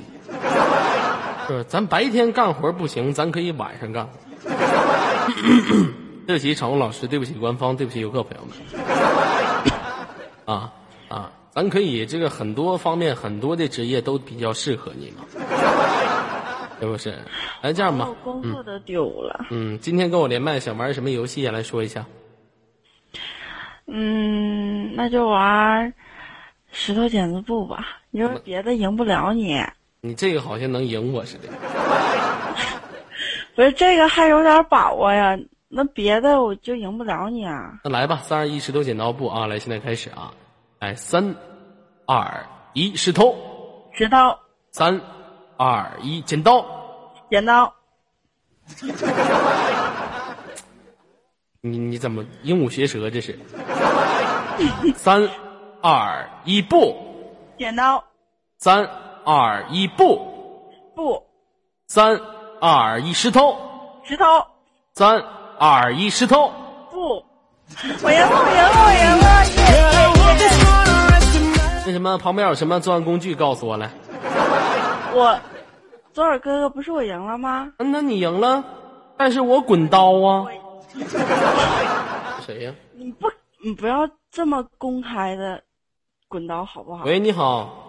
[1.47, 1.63] 是不是？
[1.65, 4.07] 咱白天干活不行，咱可以晚上干。
[6.25, 8.55] 对不起，场务老师，对不起官方，对不起游客朋友们。
[10.45, 10.73] 啊
[11.09, 15.25] 啊，咱可以这个很多方面很多的职业都比较适合你嘛，
[16.79, 17.13] 是不是？
[17.61, 19.45] 来这样吧，工作都丢了。
[19.51, 21.51] 嗯，今天跟我连麦，想玩什么游戏啊？
[21.51, 22.05] 来说一下。
[23.85, 25.93] 嗯，那就玩
[26.71, 27.85] 石头剪子布吧。
[28.11, 29.61] 你说别的赢不了你，
[30.05, 31.47] 你这个好像能赢我似的。
[33.55, 35.39] 不是这个还有点把握呀。
[35.69, 37.79] 那别的我就赢不了你啊。
[37.85, 39.47] 那来吧，三二一，石头剪刀布啊！
[39.47, 40.33] 来，现在开始啊！
[40.79, 41.33] 来，三
[42.05, 43.33] 二一，石头，
[43.93, 44.17] 石头
[44.71, 44.99] 三
[45.55, 46.65] 二一，剪刀。
[47.31, 47.73] 剪刀，
[51.61, 53.09] 你你怎么鹦鹉学舌？
[53.09, 53.39] 这是。
[54.95, 55.29] 三
[55.81, 56.93] 二一，布。
[57.57, 58.03] 剪刀
[58.57, 58.85] 三
[59.25, 60.19] 二一，布。
[60.95, 61.23] 布
[61.87, 62.19] 三
[62.59, 63.57] 二一，石头。
[64.03, 64.25] 石头
[64.93, 65.23] 三
[65.57, 66.51] 二一，石头。
[66.91, 67.23] 不。
[68.03, 69.25] 我赢了，我赢了，
[70.13, 71.83] 我赢了！
[71.85, 73.33] 那什么，旁边有什么作案工具？
[73.33, 73.89] 告诉我来。
[75.13, 75.39] 我
[76.11, 77.71] 左耳哥哥不是我赢了吗？
[77.77, 78.63] 嗯，那你赢了，
[79.17, 80.45] 但是我滚刀啊。
[82.45, 82.73] 谁呀？
[82.93, 83.31] 你不，
[83.63, 85.63] 你不要这么公开的
[86.27, 87.05] 滚刀好不好？
[87.05, 87.82] 喂，你好。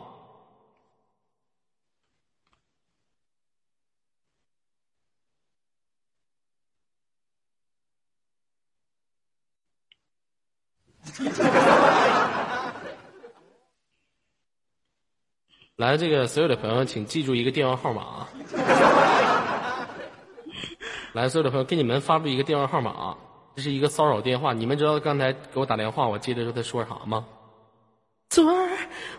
[15.77, 18.29] 来，这个所有的朋友，请记住一个电话号码啊！
[21.13, 23.17] 来，所有的朋友，给你们发布一个电话号码啊！
[23.57, 27.25] 这是一个骚扰电话，你们知道刚才给我打电话，我接的时候他说啥吗？
[28.31, 28.69] 昨儿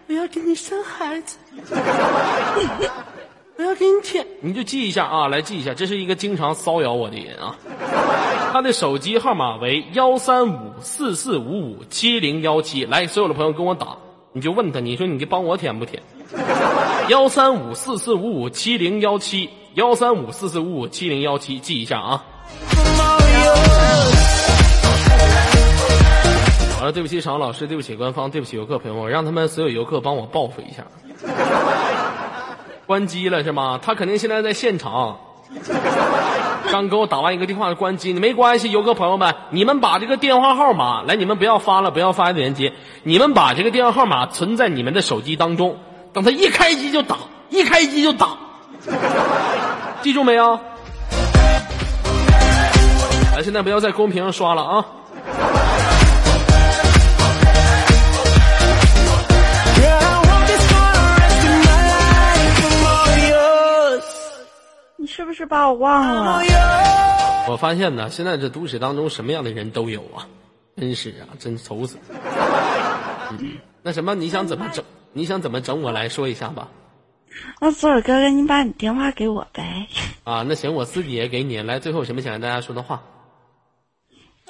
[0.08, 1.38] 我要给你生孩子，
[3.58, 7.56] 我要给你舔，你就记一下啊，来记一下，这是一个经常骚扰我的人啊。
[8.56, 13.98] 他的手机号码为幺三五四四五五七零幺七，来，所有的朋友跟我打，
[14.32, 16.02] 你就问他，你说你就帮我舔不舔？
[17.10, 22.24] 幺三五四四五五七零幺七，幺三五四四五五七零幺七，记一下啊。
[26.80, 30.86] 好了，对不起，常老师，对不起，官方，对不起，游客朋友们，让他们所有游客帮我报复一下。
[32.86, 33.78] 关机了是吗？
[33.84, 35.18] 他肯定现在在现场。
[36.76, 45.78] 刚给我打完一个电话，关机，没关系，游客朋友们，你们把这个电话号码来，你们不要发了，不要发连接，你们把这个电话号码存在你们的手机当中，
[46.12, 47.16] 等他一开机就打，
[47.50, 48.28] 一开机就打，
[50.02, 50.60] 记住没有？
[53.34, 54.86] 来，现在不要在公屏上刷了啊！
[65.15, 66.41] 是不是把我忘了
[67.47, 70.28] 我发现呢，现在这都市当中什么样的人都有啊，
[70.75, 71.97] 真是啊，真愁死。
[73.32, 74.84] 嗯，那什么，你想怎么整？
[75.13, 75.82] 你想怎么整？
[75.82, 76.67] 我来说一下吧。
[77.62, 79.88] 那左耳哥哥，你把你电话给我呗。
[80.25, 81.62] 啊，那行，我自己也给你。
[81.62, 83.01] 来，最后什么想跟大家说的话？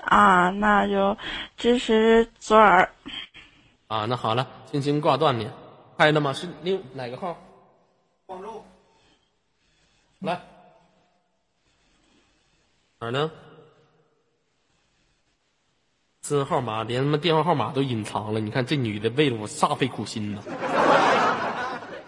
[0.01, 1.15] 啊，那就
[1.57, 2.89] 支持左耳。
[3.85, 5.47] 啊，那好了，轻轻挂断你。
[5.95, 6.33] 开了吗？
[6.33, 7.37] 是另哪个号？
[8.25, 8.65] 广州。
[10.21, 10.41] 来，
[13.11, 13.29] 哪儿呢？
[16.27, 18.39] 身份号码连他妈电话号码都隐藏了。
[18.39, 20.41] 你看这女的为了我煞费苦心呐。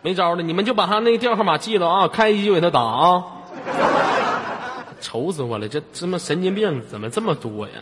[0.02, 3.24] 没招了，你们就把他那个电话号码记了啊，开机就给他打啊。
[5.00, 7.74] 愁死我了，这他妈神经病怎么这么多呀？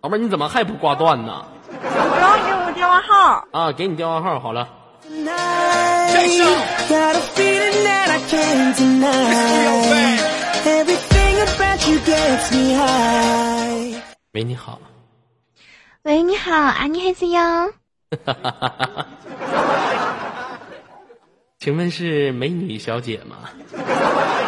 [0.00, 1.44] 老妹儿，你怎么还不挂断呢？
[1.70, 3.46] 不要给我电话号。
[3.52, 4.68] 啊，给你电话号好了。
[5.08, 5.46] Tonight,
[14.32, 14.80] 喂，你好。
[16.04, 17.40] 喂，你好，啊，你还是哟。
[21.58, 23.50] 请问是美女小姐吗？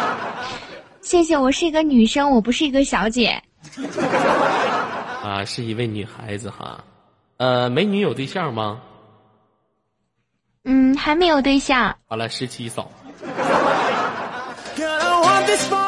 [1.01, 3.39] 谢谢，我是一个女生，我不是一个小姐。
[5.21, 6.83] 啊，是一位女孩子哈。
[7.37, 8.81] 呃，美女有对象吗？
[10.63, 11.95] 嗯，还没有对象。
[12.07, 12.91] 好了，十七嫂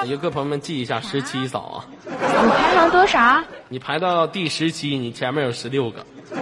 [0.07, 3.43] 游客朋友们记一下，十七嫂啊，我排行多少？
[3.69, 6.05] 你排到第十七，你前面有十六个。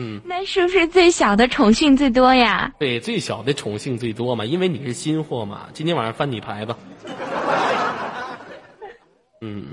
[0.00, 2.72] 嗯那是不是最小的宠幸最多呀？
[2.78, 5.68] 对，最小的宠幸最多嘛，因为你是新货嘛。
[5.72, 6.76] 今天晚上翻你牌吧。
[9.40, 9.66] 嗯，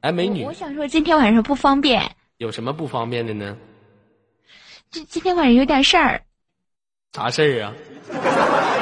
[0.00, 2.02] 哎，美女我想说今天晚上不方便，
[2.38, 3.56] 有什么不方便的呢？
[4.90, 6.22] 今今天晚上有点事儿，
[7.12, 7.72] 啥事儿啊？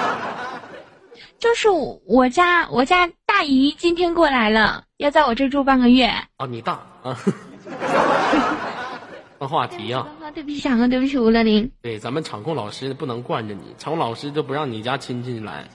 [1.42, 1.68] 就是
[2.06, 6.06] 我家我家大姨今天过来了，要在我这住半个月。
[6.36, 7.18] 啊，你大啊。
[9.40, 10.06] 换话题啊。
[10.32, 11.68] 对不起，小哥，对不起，吴乐林。
[11.82, 15.66] 对，咱们场控老师不能惯着你，场控老师就不让你家亲戚来，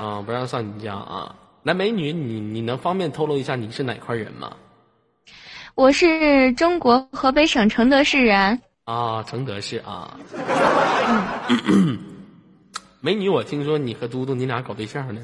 [0.00, 1.36] 啊，不让上你家啊。
[1.62, 4.54] 来，美女，你你能方便透露一下你是哪块人吗？
[5.76, 8.60] 我是中国河北省承德市人。
[8.86, 10.18] 啊，承德市啊。
[13.04, 15.20] 美女，我听说你和嘟嘟你俩搞对象呢？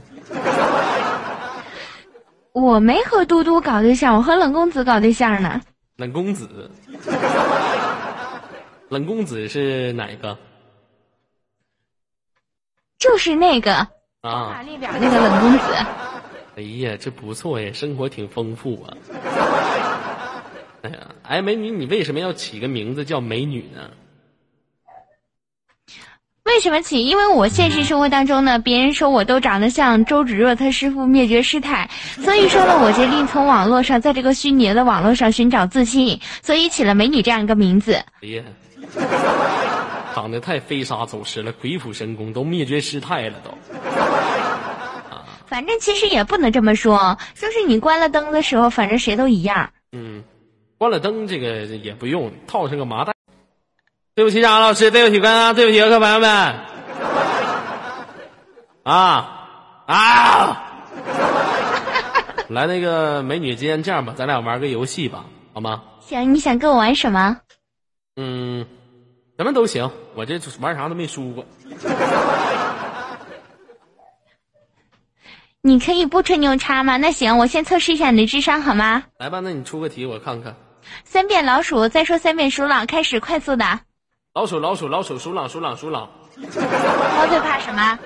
[2.52, 5.60] 我没和嘟嘟搞对象，我和冷公子搞对象呢。
[5.96, 6.68] 冷公子，
[8.88, 10.36] 冷公子是哪个
[12.98, 13.74] 就是那个
[14.22, 15.72] 啊那个冷公子。
[16.56, 18.96] 哎呀，这不错呀，生活挺丰富啊。
[20.82, 23.88] 哎呀，哎，美女，你为什么要起个名字叫美女呢？
[26.48, 27.04] 为什么起？
[27.04, 31.88] 因为我现实生活当中呢，别人说我都长得像周芷若她师傅灭绝师太，
[32.24, 37.92] 所以说呢，我决定从网络上，在这个虚拟的网络上寻找自信，所以起了美女这样一个名字。
[38.22, 38.42] 哎呀，
[40.14, 43.50] 长得太飞沙走石了，鬼斧神工，都灭绝师太了都。
[45.46, 49.70] 反正其实也不能这么说，就是你关了灯的时候，反正谁都一样。
[49.92, 50.24] 嗯，
[50.78, 53.12] 关了灯这个也不用，套上个麻袋。
[54.18, 56.28] 对不起，张老师，对不起，观众，对不起，游客朋友们。
[58.82, 59.46] 啊
[59.86, 60.72] 啊！
[62.50, 65.18] 来，那个美女，今天这样吧，咱俩玩个游戏吧，
[65.54, 65.84] 好好吗？
[66.00, 67.36] 行，你想跟我玩什么？
[68.16, 68.66] 嗯，
[69.36, 71.46] 什么都行，我这玩啥都没输过。
[75.62, 76.96] 你可以不吹牛叉吗？
[76.96, 79.04] 那行，我先测试一下你的智商好吗？
[79.20, 80.56] 来吧，那你出个题我看看。
[81.04, 83.78] 三遍老鼠，再说三遍鼠狼，开始，快速的。
[84.38, 86.08] 老鼠，老鼠，老鼠，鼠狼，鼠狼，鼠狼。
[86.36, 87.98] 猫最怕什么？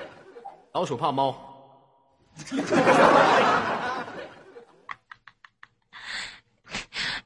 [0.73, 1.37] 老鼠怕猫。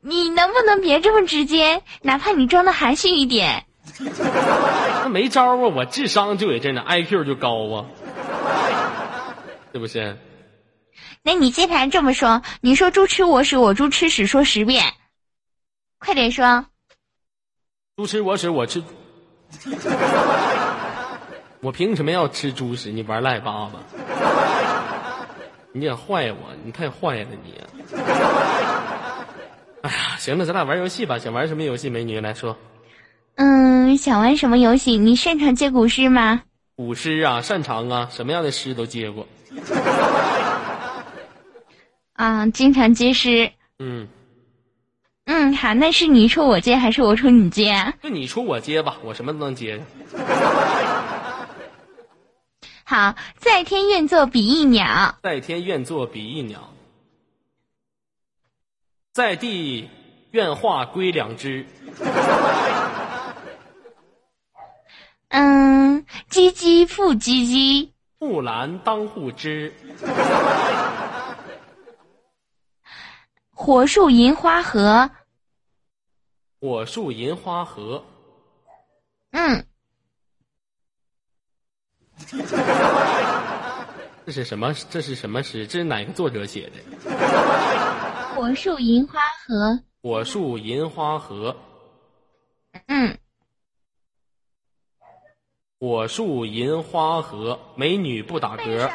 [0.01, 1.81] 你能不能别这么直接？
[2.01, 3.65] 哪怕你装的含蓄一点。
[3.97, 7.85] 那没招啊，我智商就在这呢，IQ 就高啊，
[9.71, 10.17] 是不是？
[11.23, 14.83] 那你接盘这么说，你说猪吃我屎，我猪吃屎，说十遍，
[15.97, 16.65] 快点说。
[17.97, 18.83] 猪吃我屎，我吃。
[21.61, 22.91] 我凭什么要吃猪屎？
[22.91, 23.79] 你玩赖巴吧？
[25.73, 27.59] 你也坏我，你太坏了你！
[29.81, 31.17] 哎呀，行了，咱俩玩游戏吧。
[31.17, 31.89] 想玩什么游戏？
[31.89, 32.55] 美女来说。
[33.33, 34.95] 嗯，想玩什么游戏？
[34.99, 36.43] 你擅长接古诗吗？
[36.75, 39.27] 古诗啊，擅长啊，什么样的诗都接过。
[42.13, 43.51] 啊，经常接诗。
[43.79, 44.07] 嗯
[45.30, 47.93] 嗯，好，那是你出我接还是我出你接啊？
[48.01, 49.84] 就你出我接吧，我什么都能接。
[52.86, 56.73] 好，在天愿作比翼鸟，在天愿作比翼鸟，
[59.13, 59.89] 在地
[60.32, 61.65] 愿化归两只。
[65.28, 69.73] 嗯，唧唧复唧唧，木兰当户织，
[73.57, 75.09] 火树银花合。
[76.59, 78.05] 火树银花合。
[79.31, 79.65] 嗯，
[84.27, 84.71] 这是什么？
[84.91, 85.65] 这是什么诗？
[85.65, 86.75] 这是哪个作者写的？
[88.35, 89.81] 火树银花合。
[90.03, 91.57] 火树银花合，
[92.85, 93.17] 嗯，
[95.79, 98.87] 火树银花合，美女不打嗝。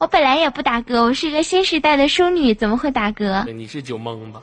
[0.00, 3.52] 我本来也不打嗝，我是一个新时代的淑女，怎么会打嗝？
[3.52, 4.40] 你是酒蒙吧？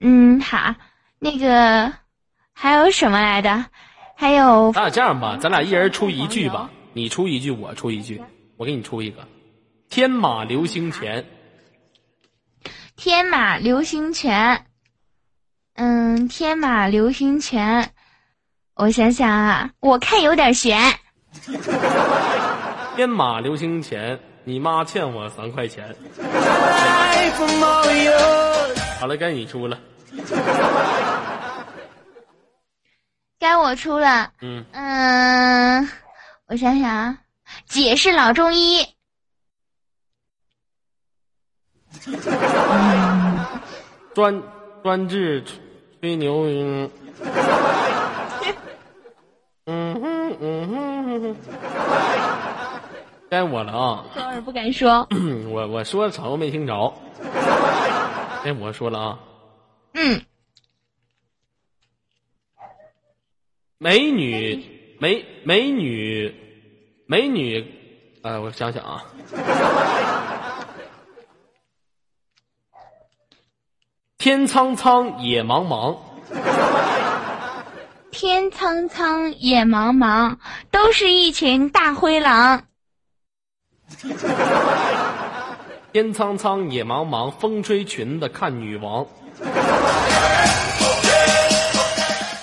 [0.00, 0.76] 嗯，好，
[1.18, 1.92] 那个
[2.54, 3.66] 还有什么来的？
[4.16, 8.22] 还有咱俩这样吧，咱俩一人出一句吧，你出一句，我出一句，
[8.56, 9.28] 我给你出一个。
[9.90, 11.26] 天马流星拳，
[12.96, 14.64] 天马流星拳。
[15.74, 17.92] 嗯，天马流星拳，
[18.74, 20.78] 我想想啊，我看有点悬。
[22.96, 25.94] 天马流星前，你妈欠我三块钱。
[28.98, 29.78] 好了，该你出了。
[33.38, 34.30] 该我出了。
[34.42, 35.88] 嗯，嗯，
[36.46, 37.18] 我想想啊，
[37.66, 38.86] 姐是老中医。
[44.14, 44.42] 专
[44.82, 45.42] 专治
[46.00, 46.44] 吹牛。
[46.46, 46.90] 嗯
[49.66, 50.74] 嗯哼嗯哼，
[53.28, 54.04] 该我了啊！
[54.44, 55.06] 不敢说。
[55.50, 56.92] 我我说的场都没听着。
[58.42, 59.18] 该我说了啊！
[59.94, 60.20] 嗯，
[63.78, 66.34] 美女，美美女，
[67.06, 67.64] 美女，
[68.22, 69.04] 呃，我想想啊，
[74.18, 75.96] 天苍苍，野茫茫，
[78.10, 80.36] 天苍苍，野茫茫，
[80.70, 82.64] 都是一群大灰狼。
[85.92, 89.06] 天苍苍，野茫茫，风吹裙子看女王。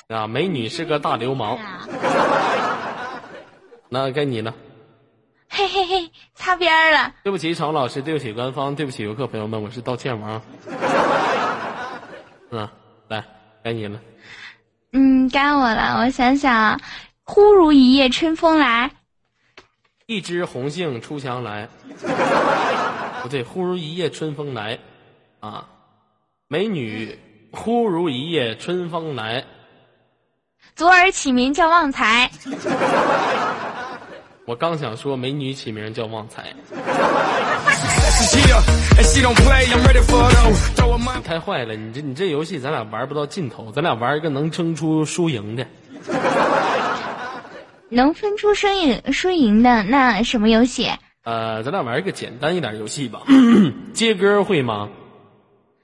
[0.07, 1.87] 啊，美女是个大流氓，啊
[3.89, 4.53] 那该你了。
[5.49, 7.13] 嘿嘿嘿，擦边了。
[7.23, 10.41] 对不起，常老师，对不起官方，对不起游客朋友们，我是道歉王。
[12.51, 12.69] 嗯，
[13.09, 13.23] 来，
[13.63, 13.99] 该你了。
[14.97, 15.99] 嗯，该我了。
[15.99, 16.81] 我想想，
[17.23, 18.89] 忽如一夜春风来。
[20.07, 21.69] 一枝红杏出墙来，
[23.21, 24.79] 不对，忽如一夜春风来，
[25.39, 25.67] 啊，
[26.47, 27.19] 美女，
[27.51, 29.45] 忽如一夜春风来，
[30.75, 32.31] 左耳起名叫旺财。
[34.45, 36.55] 我刚想说美女起名叫旺财，
[38.07, 38.63] Yeah,
[38.97, 39.65] and she don't play.
[39.71, 40.37] I'm ready for it.
[40.37, 40.53] all.
[40.75, 45.67] Throw a 你太坏了，你这你这游戏咱俩玩不到尽头，咱俩玩一个能争出输赢的。
[47.89, 50.89] 能分出输赢输赢的那什么游戏？
[51.23, 53.21] 呃，咱俩玩一个简单一点游戏吧，
[53.93, 54.89] 接歌会吗？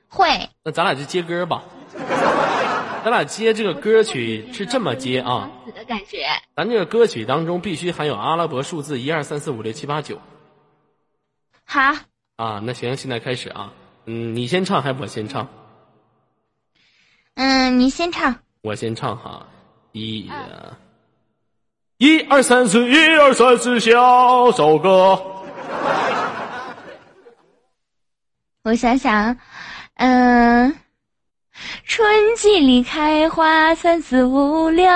[0.07, 0.27] 会
[0.63, 1.63] 那咱俩就接歌吧。
[3.03, 6.25] 咱俩接这个歌曲是这么接啊，死的感觉。
[6.55, 10.19] 咱这个歌曲当中必须含有阿拉伯数字一二三四五六七八九。
[11.65, 11.93] 好，
[12.35, 13.71] 啊，那行，现在开始啊。
[14.05, 15.47] 嗯，你先唱还是我先唱？
[17.35, 18.35] 嗯，你先唱。
[18.61, 19.45] 我先唱哈，
[19.91, 20.29] 一，
[21.97, 25.21] 一二三四，一二三四，小首歌。
[28.63, 29.37] 我想想，
[29.95, 30.75] 嗯，
[31.85, 34.89] 春季里开花，三四五六，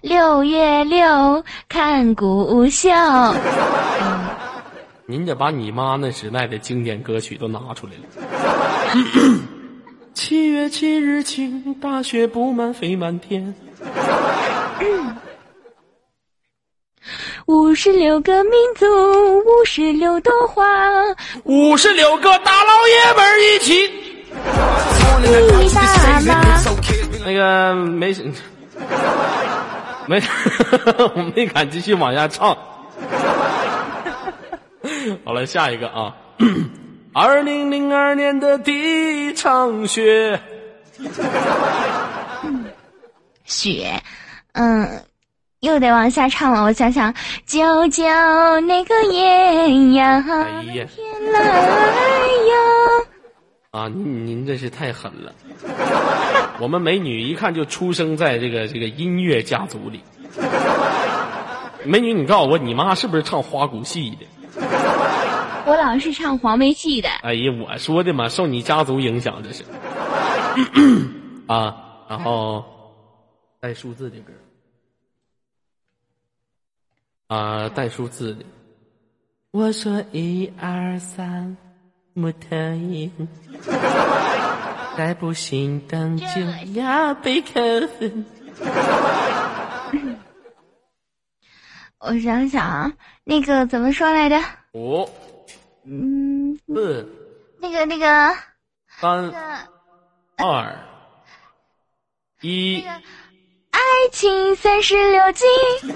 [0.00, 3.34] 六月六看古笑。
[5.10, 8.04] 您得把你妈那时代的经典歌曲都拿出来了。
[10.14, 13.52] 七月七日晴，大雪布满飞满天。
[17.46, 18.86] 五十六个民族，
[19.40, 20.64] 五十六朵花，
[21.42, 23.90] 五十六个大老爷们儿一起。
[25.22, 26.60] 你爸 妈。
[27.24, 28.14] 那个没
[30.06, 30.20] 没，
[31.16, 32.56] 我没敢继续往下唱。
[35.24, 36.14] 好了，下一个啊。
[37.12, 40.40] 二零零二年的第一场雪，
[43.44, 44.00] 雪，
[44.52, 45.02] 嗯，
[45.58, 46.62] 又得往下唱了。
[46.62, 47.12] 我想想，
[47.44, 52.54] 就叫那个艳阳哎呀，天来呀！
[53.72, 55.34] 啊，您您这是太狠了。
[56.60, 60.00] 我们美女一看就出生在这个这个音乐家族里。
[61.84, 64.26] 美女，你告诉我，你妈是不是唱花鼓戏的？
[65.66, 67.08] 我老是唱黄梅戏的。
[67.22, 69.64] 哎呀，我说的嘛，受你家族影响，这是。
[71.46, 72.64] 啊，然后
[73.60, 74.32] 带数字的歌。
[77.28, 78.44] 啊，带数字的。
[79.52, 81.56] 我说一二三，
[82.14, 83.10] 木头音。
[84.96, 86.24] 再不行动就
[86.80, 87.52] 要被扣
[87.98, 88.26] 分。
[92.00, 92.92] 我想想啊，
[93.30, 94.36] 那个怎么说来着？
[94.72, 95.08] 五、
[95.86, 97.08] 嗯，四、
[97.60, 98.34] 那个那个
[98.98, 100.76] 三、那个二、
[102.40, 102.84] 一。
[103.70, 105.44] 爱情三十六计。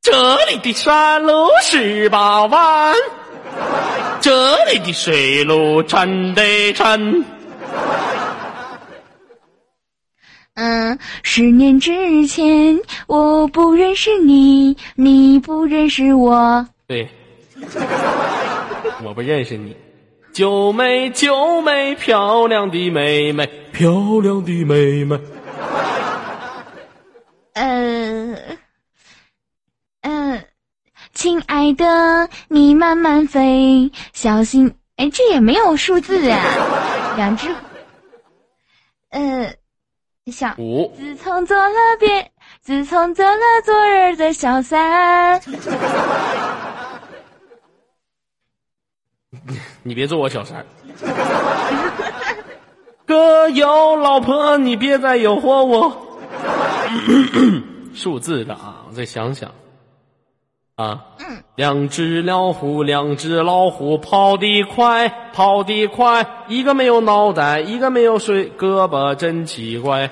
[0.00, 2.94] 这里的山路十八弯，
[4.22, 7.22] 这里的水路真得真。
[10.62, 16.68] 嗯，十年之前我不认识你，你不认识我。
[16.86, 17.08] 对，
[19.02, 19.74] 我不认识你。
[20.34, 25.18] 九妹，九妹，漂亮的妹妹，漂亮的妹妹。
[27.54, 28.36] 呃，
[30.02, 30.44] 嗯，
[31.14, 34.74] 亲爱的，你慢慢飞，小心。
[34.96, 36.38] 哎，这也没有数字啊，
[37.16, 37.48] 两只。
[39.08, 39.54] 呃，
[40.30, 45.40] 想五，自从做了别，自从做了昨日的小三。
[49.82, 50.66] 你别做我小三。
[53.06, 56.06] 哥有老婆，你别再诱惑我。
[57.94, 59.50] 数字的啊，我再想想。
[60.76, 61.04] 啊，
[61.56, 70.10] 两只老虎，两只老虎跑得快，跑得快，一个没有脑袋，一个没有水胳膊，真奇怪。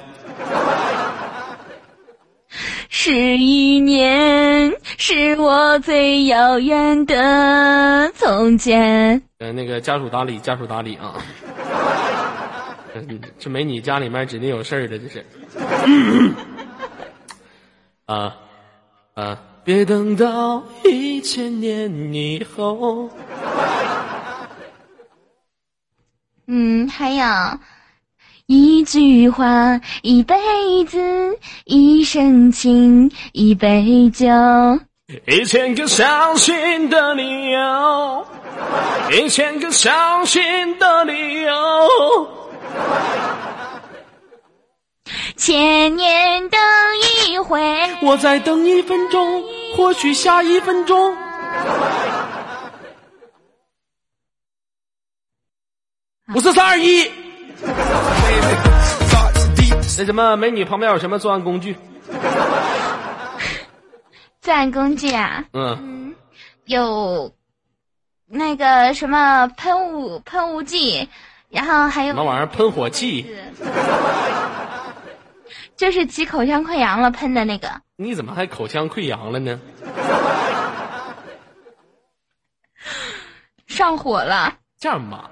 [2.88, 9.22] 十一年，是我最遥远的从前。
[9.38, 11.14] 呃，那个家属打理，家属打理啊。
[12.94, 15.24] 嗯 这没你家里面指定有事儿的，这是。
[18.06, 18.36] 啊
[19.14, 19.38] 啊！
[19.62, 23.10] 别等到一千年以后。
[26.46, 27.24] 嗯，还有
[28.48, 30.34] 一句话，一辈
[30.86, 34.26] 子，一生情，一杯酒。
[35.26, 38.26] 一千个伤心的理由，
[39.12, 40.40] 一千个伤心
[40.78, 41.52] 的理由。
[45.36, 46.58] 千年等
[47.28, 47.60] 一回。
[48.00, 49.44] 我再等一分钟，
[49.76, 51.14] 或许下一分钟。
[56.34, 57.27] 五四三二一。
[59.98, 61.76] 那什么，美女旁边有什么作案工具？
[64.40, 66.14] 作案工具啊，嗯，
[66.66, 67.32] 有
[68.26, 71.08] 那个什么喷雾喷雾剂，
[71.50, 72.46] 然后还有什么玩意儿？
[72.46, 73.34] 喷火器？
[75.76, 77.68] 就是起口腔溃疡了喷的那个。
[77.96, 79.60] 你怎么还口腔溃疡了呢？
[83.66, 84.54] 上火了。
[84.78, 85.30] 这样吧，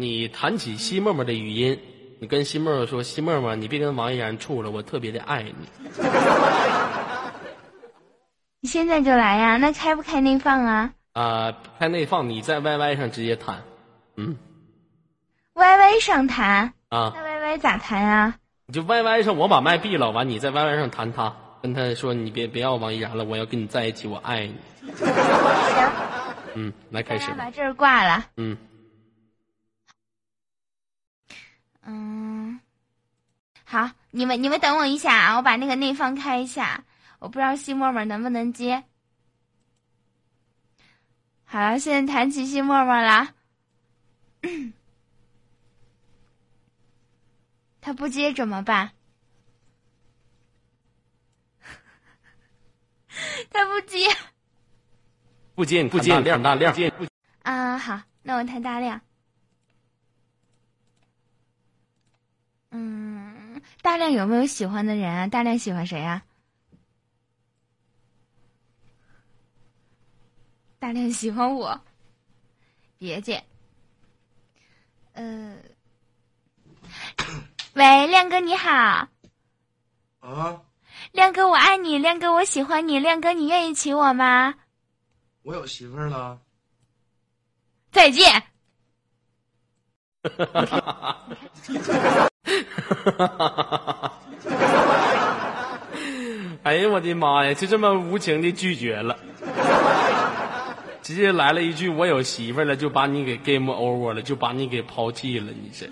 [0.00, 1.76] 你弹起西沫沫的语音，
[2.20, 5.54] 你跟西沫沫说：“西沫沫，你别跟王依然处了，我特别的爱你。
[8.62, 9.56] 你现在就来呀？
[9.56, 13.64] 那开不开内放啊？”啊、开内放，你在 YY 上直接弹，
[14.16, 14.36] 嗯
[15.54, 18.36] YY 上谈，啊，那 YY 咋谈啊？
[18.66, 24.54] 你就 YY 上我把麦闭了，完你在 YY 上谈他，跟他说你别别要王依然了，我要跟你在一起，我爱你。
[24.94, 25.08] 行，
[26.54, 28.24] 嗯，来开始把这儿挂了。
[28.36, 28.56] 嗯，
[31.90, 32.60] 嗯，
[33.64, 36.84] 好，你们你们等我一下啊，我把那个内放开一下，
[37.18, 38.84] 我不知道西沫沫能不能接。
[41.46, 43.32] 好了，现在弹起西沫沫了，
[47.80, 48.90] 他不接怎么办？
[53.50, 54.14] 他不接
[55.54, 56.74] 不接你不接你亮大亮，
[57.44, 59.00] 啊，好，那我弹大亮。
[62.70, 65.26] 嗯，大亮有没有喜欢的人啊？
[65.26, 66.22] 大亮喜欢谁啊？
[70.78, 71.80] 大亮喜欢我，
[72.98, 73.42] 别介。
[75.12, 75.56] 呃，
[77.74, 79.08] 喂，亮哥你好，
[80.20, 80.62] 啊，
[81.12, 84.54] 亮哥我爱你，亮哥我喜欢你，亮哥你愿意娶我吗？
[85.42, 86.40] 我有媳妇儿了。
[87.90, 88.42] 再见。
[96.64, 99.16] 哎呀，我的妈呀，就这么无情的拒绝了，
[101.02, 105.86] 直接来了一句“我有媳妇了”，就把你给 game over 了，就把你给抛弃了，你这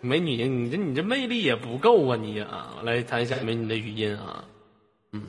[0.00, 2.76] 美女，你这你这魅力也不够啊你啊！
[2.78, 4.44] 我来谈一下美女的语音啊，
[5.12, 5.22] 嗯，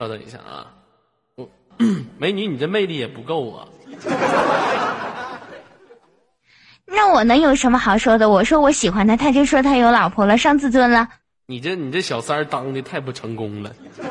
[0.00, 0.72] 稍等一下啊，
[1.36, 1.48] 我
[2.18, 3.68] 美女，你这魅力也不够啊。
[6.86, 8.30] 那我能有什么好说的？
[8.30, 11.08] 我说我喜欢他，他就说他有老婆了，伤自尊了。
[11.46, 14.02] 你这你这小三儿当的太不成功了，是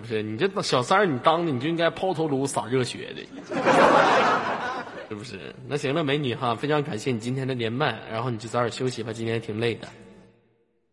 [0.00, 0.22] 不是？
[0.22, 3.22] 你这小三儿你当的你就应该抛头颅洒热血的，
[5.08, 5.54] 是不是？
[5.68, 9.88] 那行了，美女哈，非常感谢你今天的连麦，然后你就早点休息吧，今天挺累的。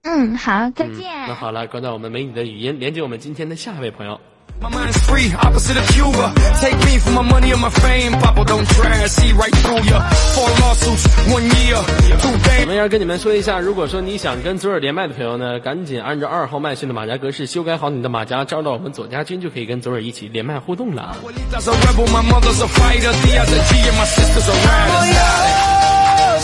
[0.04, 1.28] 嗯，好，再嗯，见。
[1.28, 4.20] 那好了，关掉我们美女的语音连接我们今天的下一位朋友。
[4.60, 6.34] My mind's free, opposite of Cuba.
[6.60, 8.14] Take me for my money and my fame.
[8.14, 10.02] Papa don't try, see right through ya.
[10.34, 11.78] Four lawsuits, one year,
[12.20, 12.66] two 我 days.
[12.66, 21.16] 们要跟你们说一下，如果说你想跟左耳连麦的朋友呢，赶紧按照二号麦序的马甲格式修改好你的马甲，招到我们左家军，就可以跟左耳一起连麦互动了。
[21.52, 23.14] That's a rebel, my mother's a fighter.
[23.24, 25.68] Diaz a G and my sister's a rider.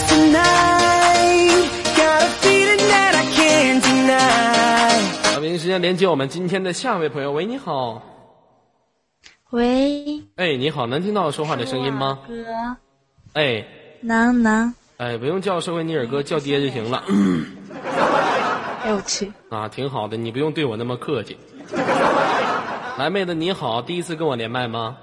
[0.07, 1.70] tonight.
[1.97, 4.93] Got a feeling that I can't deny.
[5.44, 8.02] 好，北京时间连接我们今天的下一位朋友，喂，你好，
[9.50, 12.20] 喂，哎，你好，能听到我说话的声音吗？
[12.26, 12.34] 哥，
[13.34, 13.66] 哎，
[14.00, 17.04] 能能，哎，不用叫社会尼尔哥，叫爹就行了。
[18.86, 21.38] 哎我去，啊，挺好的，你不用对我那么客气。
[22.98, 24.96] 来，妹子你好，第一次跟我连麦吗？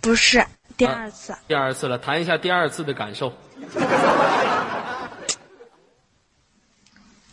[0.00, 0.42] 不是
[0.78, 3.30] 第啊二次，第二次了，谈一下第二次的感受。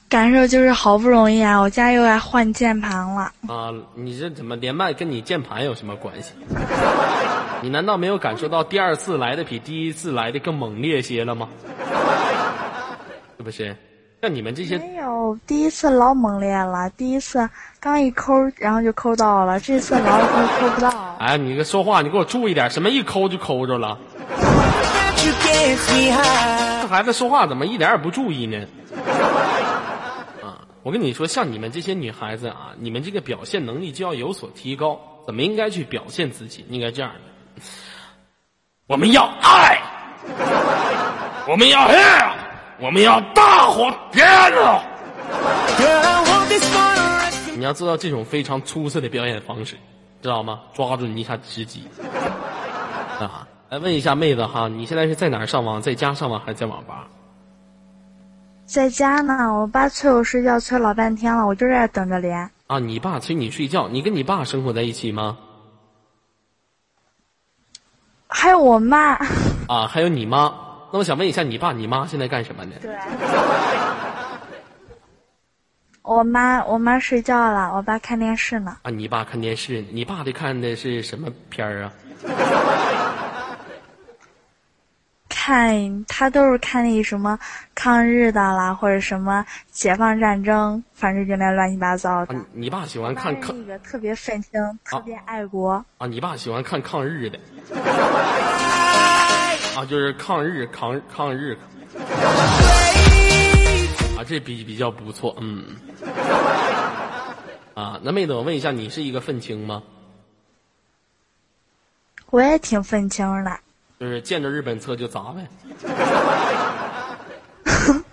[0.10, 3.32] 感受就是好不容易啊，我家又来换键盘了。
[3.48, 6.32] 啊，你这怎么连麦跟你键盘有什么关系？
[7.62, 11.50] 你难道没有感受到第二次来的比第一次来的更猛烈些了吗？
[13.38, 13.76] 是不是？
[14.22, 17.48] 像你们这些没有，第一次老猛烈了，第一次
[17.80, 21.18] 刚一抠，然后就抠到了，这次老抠抠不到。
[21.20, 23.98] 哎，你个说话，你给我注意点，什么一抠就抠着了.
[25.20, 28.66] 这孩子说话怎么一点也不注意呢？
[30.88, 34.98] 我跟你说，像你们这些女孩子啊，你们这个表现能力就要有所提高。
[35.26, 36.66] 怎么应该去表现自己？
[36.70, 37.62] 应该这样的：
[38.88, 39.78] 我们要爱，
[41.46, 42.34] 我们要爱，
[42.80, 44.82] 我们要大火天啊！
[47.58, 49.76] 你要做到这种非常出色的表演方式，
[50.22, 50.62] 知道吗？
[50.74, 51.84] 抓住你一下时机
[53.20, 53.46] 啊！
[53.68, 55.82] 来问一下妹子哈，你现在是在哪儿上网？
[55.82, 57.10] 在家上网还是在网吧？
[58.68, 62.52] 在家呢，我爸催我睡觉，催老半天了，我就在这等着连。
[62.68, 65.38] 啊，你爸催你睡觉，你跟你爸生活在一起吗？
[68.28, 69.14] 还有我妈，
[69.70, 70.54] 啊，还有你妈。
[70.92, 72.74] 那我想问一下，你爸你妈现在干什么呢？
[72.82, 72.94] 对，
[76.02, 78.78] 我妈我妈睡觉了，我爸看电视呢。
[78.82, 81.94] 啊，你爸看电视，你爸的看的是什么片儿啊？
[85.48, 87.40] 看他都是看那什么
[87.74, 92.36] 抗日的啦，或者什么解放战争，反正就那乱七八糟的。
[92.36, 94.52] 啊，你爸喜欢看抗那个特别愤青，
[94.84, 95.86] 特别爱国。
[96.00, 97.40] 啊，你爸喜欢看抗日的。
[99.78, 101.58] 啊，就是抗日抗抗日。
[104.18, 105.64] 啊，这比比较不错，嗯。
[107.74, 109.82] 啊，那妹子，我问一下，你是一个愤青吗？
[112.32, 113.58] 我也挺愤青的。
[114.00, 115.48] 就是见着日本车就砸呗。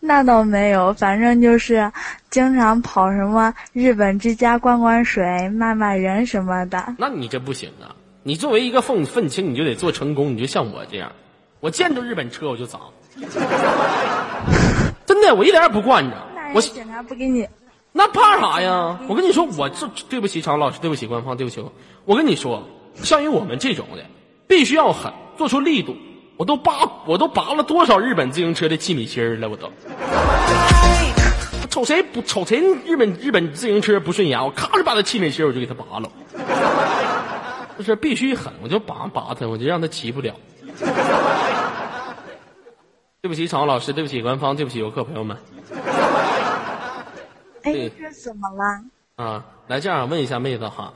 [0.00, 1.92] 那倒没有，反正就是
[2.30, 6.94] 经常跑什么日本之家灌灌水、骂骂人什么的。
[6.98, 7.94] 那你这不行啊！
[8.22, 11.12] 你作为一个愤愤青，你就得做成功，你就像我这样，
[11.60, 12.78] 我见着日本车我就砸。
[15.06, 16.16] 真的，我一点也不惯着。
[16.54, 17.46] 我警察不给你，
[17.92, 18.98] 那怕啥呀？
[19.08, 21.70] 我跟你说，我这对不起常老师，对不起官方，对不起我。
[22.04, 24.04] 我跟你说，像于我们这种的，
[24.48, 25.94] 必须要狠，做出力度。
[26.36, 26.72] 我都拔，
[27.04, 29.48] 我都拔了多少日本自行车的气米芯儿了？
[29.48, 29.70] 我都，
[31.68, 36.10] 瞅谁不瞅谁日本日本自行车不顺眼，我咔就把他气米芯儿我就给他拔了。
[37.76, 40.34] 就是必须狠，我就拔拔他，我就让他骑不了。
[43.20, 45.36] 对不起，场老师，对不起官方，对不起游客朋友们。
[47.62, 49.24] 哎，这怎么了？
[49.24, 50.92] 啊，来这样问一下妹子哈，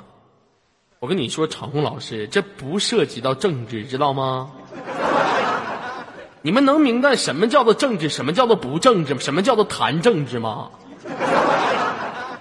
[1.02, 4.52] 我跟你说，长虹老师，这不涉及到政治，知道吗？
[6.42, 10.70] 你们能明白什么叫做政治，什么叫做不政治，什么叫做谈政治吗？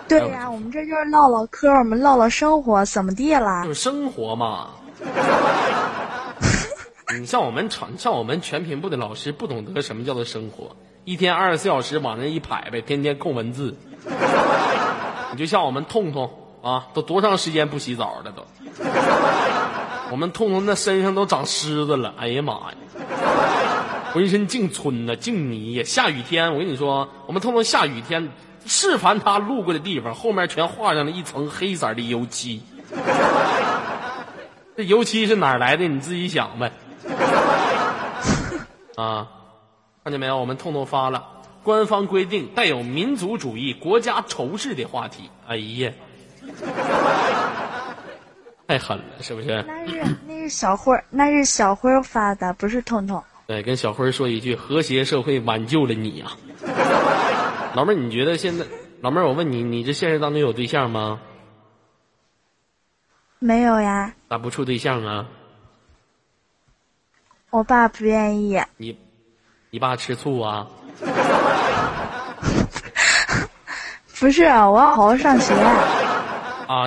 [0.08, 3.64] 对呀，我们这就是唠唠嗑，我们唠唠生活，怎么地了？
[3.64, 4.68] 就是生活嘛。
[7.18, 13.76] 你像我们厂，像我们全频部的老师，不懂得什么叫做生活，一天二十四小时往那一排呗，天天控文字。
[15.32, 16.30] 你就像我们痛痛
[16.62, 18.46] 啊，都多长时间不洗澡了都？
[20.12, 22.74] 我们痛痛那身上都长虱子了，哎呀妈呀！
[24.14, 25.84] 浑身净皴呐，净泥呀！
[25.84, 28.30] 下雨天，我跟你说，我们痛痛下雨天，
[28.66, 32.62] 是凡他路过的地方，后面全画上了一层黑色的油漆。
[34.76, 35.88] 这油漆是哪来的？
[35.88, 36.72] 你自己想呗。
[38.98, 39.28] 啊，
[40.04, 40.38] 看见没有？
[40.38, 41.24] 我们痛痛发了，
[41.64, 45.30] 官方规定带有民族主义、国家仇视的话题。
[45.48, 45.92] 哎呀，
[48.68, 49.64] 太狠了，是不是？
[49.68, 53.22] 那是那是小辉儿，那是小辉儿发的，不是彤彤。
[53.48, 56.28] 对，跟小辉说一句：和谐社会挽救了你呀，
[57.76, 58.66] 老妹儿，你觉得现在，
[59.02, 61.20] 老妹儿，我问你，你这现实当中有对象吗？
[63.40, 64.14] 没有呀。
[64.30, 65.26] 咋不处对象啊？
[67.50, 68.62] 我爸不愿意。
[68.78, 68.98] 你，
[69.70, 70.66] 你爸吃醋啊？
[74.20, 75.54] 不是，我要好好上学。
[75.54, 75.76] 啊，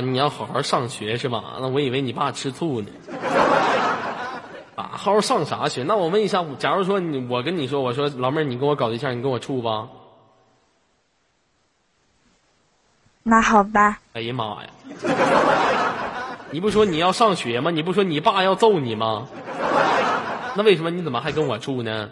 [0.05, 1.57] 你要好好上学是吧？
[1.61, 2.89] 那我以为你爸吃醋呢。
[4.77, 5.85] 啊，好好上啥学？
[5.85, 9.89] 那我问一下，假如说你，我跟你说，我说老妹儿，你跟我搞对象，你跟我处吧？
[13.23, 14.01] 那好吧。
[14.13, 14.71] 哎呀妈呀！
[16.51, 17.71] 你不说你要上学吗？
[17.71, 19.29] 你不说你爸要揍你吗？
[20.57, 22.11] 那为什么你怎么还跟我处呢？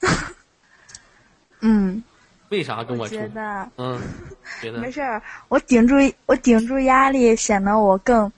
[1.60, 2.02] 嗯。
[2.50, 3.14] 为啥跟我处？
[3.14, 4.00] 觉得嗯，
[4.60, 5.20] 觉得 没事儿。
[5.48, 5.94] 我顶住，
[6.26, 8.30] 我顶住压力，显得我更，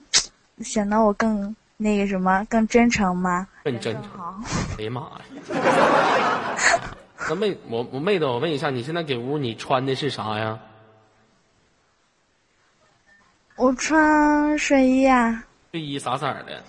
[0.59, 3.47] 显得我更那个什么，更真诚吗？
[3.63, 4.43] 更真诚。
[4.79, 5.21] 哎呀妈呀！
[7.29, 10.59] 那妹，我我妹子，我问一下，你现在给屋你穿的是啥呀？
[13.55, 15.43] 我穿睡衣啊。
[15.71, 16.63] 睡衣啥色儿的？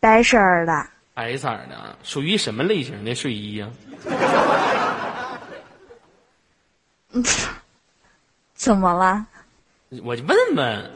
[0.00, 0.86] 白色儿的。
[1.20, 3.68] 白色儿的，属于什么类型的睡衣呀？
[8.54, 9.26] 怎么了？
[10.02, 10.90] 我就问问，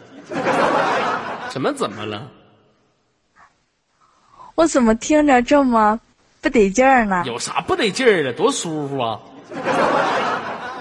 [1.51, 2.27] 什么怎么了？
[4.55, 6.01] 我怎么听着这么
[6.41, 7.22] 不得劲儿呢？
[7.27, 8.33] 有啥不得劲儿的？
[8.33, 9.20] 多舒服啊！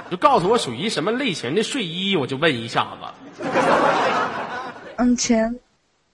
[0.09, 3.43] 就告诉我属于什么类型的睡衣，我就问一下子。
[4.95, 5.59] 嗯，裙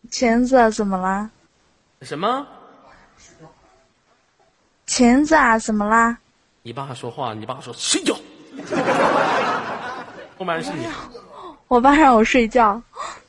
[0.10, 1.30] 裙子怎么了？
[2.02, 2.48] 什么？
[4.86, 6.17] 裙子啊，怎么啦？
[6.63, 8.15] 你爸说话，你爸说睡觉。
[10.38, 10.88] 后面是你。
[11.67, 12.82] 我爸让我睡觉。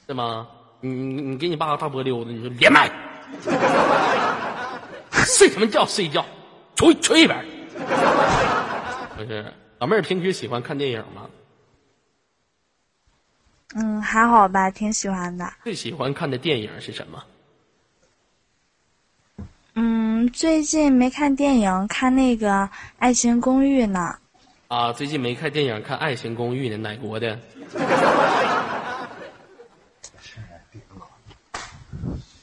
[0.06, 0.48] 是吗？
[0.80, 2.90] 你你你给你爸个大波溜子，你说连麦。
[5.12, 5.84] 睡什么觉？
[5.86, 6.24] 睡觉，
[6.74, 7.44] 出去出一边。
[9.16, 11.28] 不是，老妹儿平时喜欢看电影吗？
[13.74, 15.52] 嗯，还好吧，挺喜欢的。
[15.62, 17.22] 最喜欢看的电影是什么？
[20.20, 22.50] 嗯，最近没看电影，看那个
[22.98, 24.14] 《爱情公寓》呢。
[24.68, 27.38] 啊，最近没看电影，看《爱情公寓》呢，哪国的？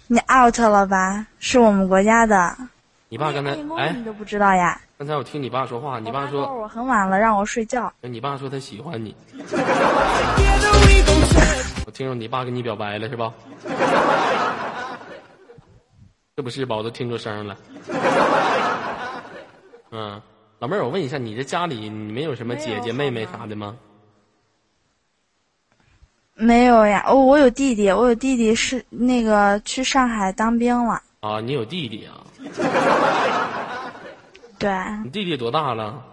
[0.07, 1.27] 你 out 了吧？
[1.37, 2.57] 是我们国家的。
[3.09, 4.81] 你爸刚才哎，你都不知道呀？
[4.97, 7.93] 刚才我听你爸说话，你爸说我很晚了，让我睡觉。
[8.01, 9.15] 你爸说他喜欢你。
[11.85, 13.31] 我听着你爸跟你表白了是吧？
[16.37, 16.75] 是不是吧？
[16.75, 17.57] 我都听出声了。
[19.89, 20.21] 嗯，
[20.59, 23.75] 老妹儿，我问一下，你这家里你没有什么姐姐妹妹啥的吗？
[26.35, 31.01] 没有呀，哦，我有弟弟，我有弟弟是那个去上海当兵了。
[31.21, 32.21] 啊，你有弟弟啊？
[34.59, 34.69] 对，
[35.03, 36.05] 你弟弟多大了？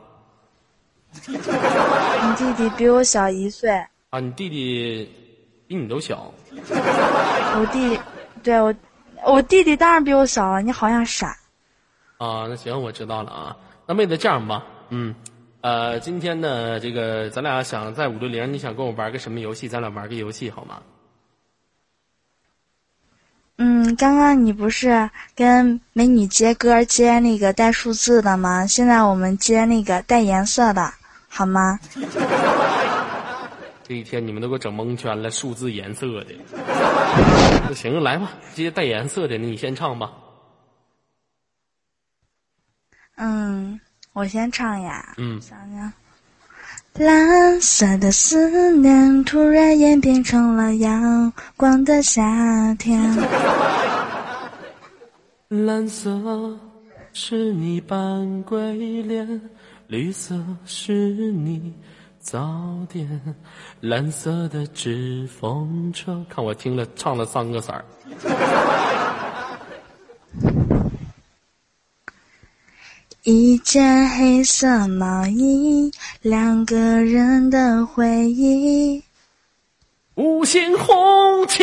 [1.28, 3.70] 你弟弟比我小一岁，
[4.08, 5.06] 啊，你弟弟
[5.68, 6.32] 比你都小。
[6.50, 8.00] 我弟弟，
[8.42, 8.74] 对我，
[9.24, 10.62] 我弟弟当然比我小了。
[10.62, 11.36] 你好像傻。
[12.18, 13.56] 啊，那行，我知道了啊。
[13.86, 15.14] 那妹子这样吧，嗯，
[15.60, 19.68] 呃，今天呢，这个咱俩想在五六零，你想跟我玩个什么游戏？
[19.68, 20.80] 咱俩玩个游戏好吗？
[23.56, 28.66] 嗯，刚刚你不是跟美女接歌接那个带数字的吗？
[28.66, 30.92] 现在我们接那个带颜色的，
[31.28, 31.78] 好吗？
[33.86, 36.34] 这一天你们都给我整蒙圈了，数字颜色的。
[37.68, 40.10] 那行，来吧，这些带颜色的，你先唱吧。
[43.16, 43.78] 嗯，
[44.14, 45.14] 我先唱呀。
[45.18, 45.92] 嗯，想想，
[46.94, 52.98] 蓝色的思念突然演变成了阳光的夏天。
[55.50, 56.58] 蓝色
[57.12, 59.50] 是你扮鬼脸，
[59.88, 61.74] 绿色是你
[62.24, 62.40] 早
[62.90, 63.36] 点，
[63.80, 66.24] 蓝色的纸风车。
[66.26, 67.84] 看我听了唱了三个色儿。
[73.24, 79.02] 一件黑色毛衣，两个人的回忆。
[80.14, 81.62] 五星红旗，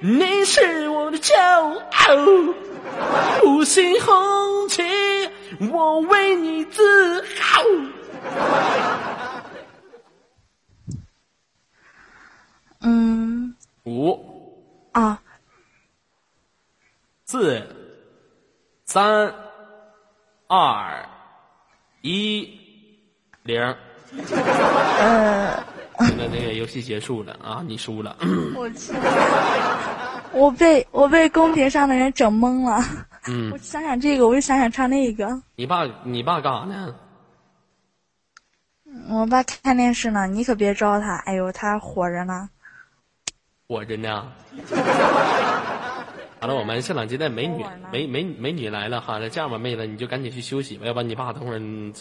[0.00, 2.14] 你是我的骄傲。
[3.46, 4.82] 五星红旗，
[5.72, 7.62] 我为你自豪。
[12.80, 13.54] 嗯，
[13.84, 14.18] 五
[14.92, 15.20] 啊，
[17.24, 17.66] 四
[18.84, 19.34] 三
[20.46, 21.08] 二
[22.02, 22.48] 一
[23.42, 23.60] 零。
[25.00, 25.64] 呃，
[26.06, 28.16] 现在那个游戏结束了啊，你输了。
[28.56, 28.92] 我去，
[30.32, 32.82] 我被我被公屏上的人整懵了。
[33.26, 35.42] 嗯 我，想想这个，我就想想唱那个。
[35.56, 36.94] 你爸你爸干啥呢？
[39.10, 41.16] 我爸看电视呢，你可别招他。
[41.16, 42.48] 哎呦，他火着呢。
[43.68, 44.26] 活着呢。
[46.40, 47.62] 好了，我们现场接待美女
[47.92, 49.18] 美美美女来了哈。
[49.18, 51.92] 那这样吧，妹子，你就赶紧去休息吧，要不然你爸等会儿嗯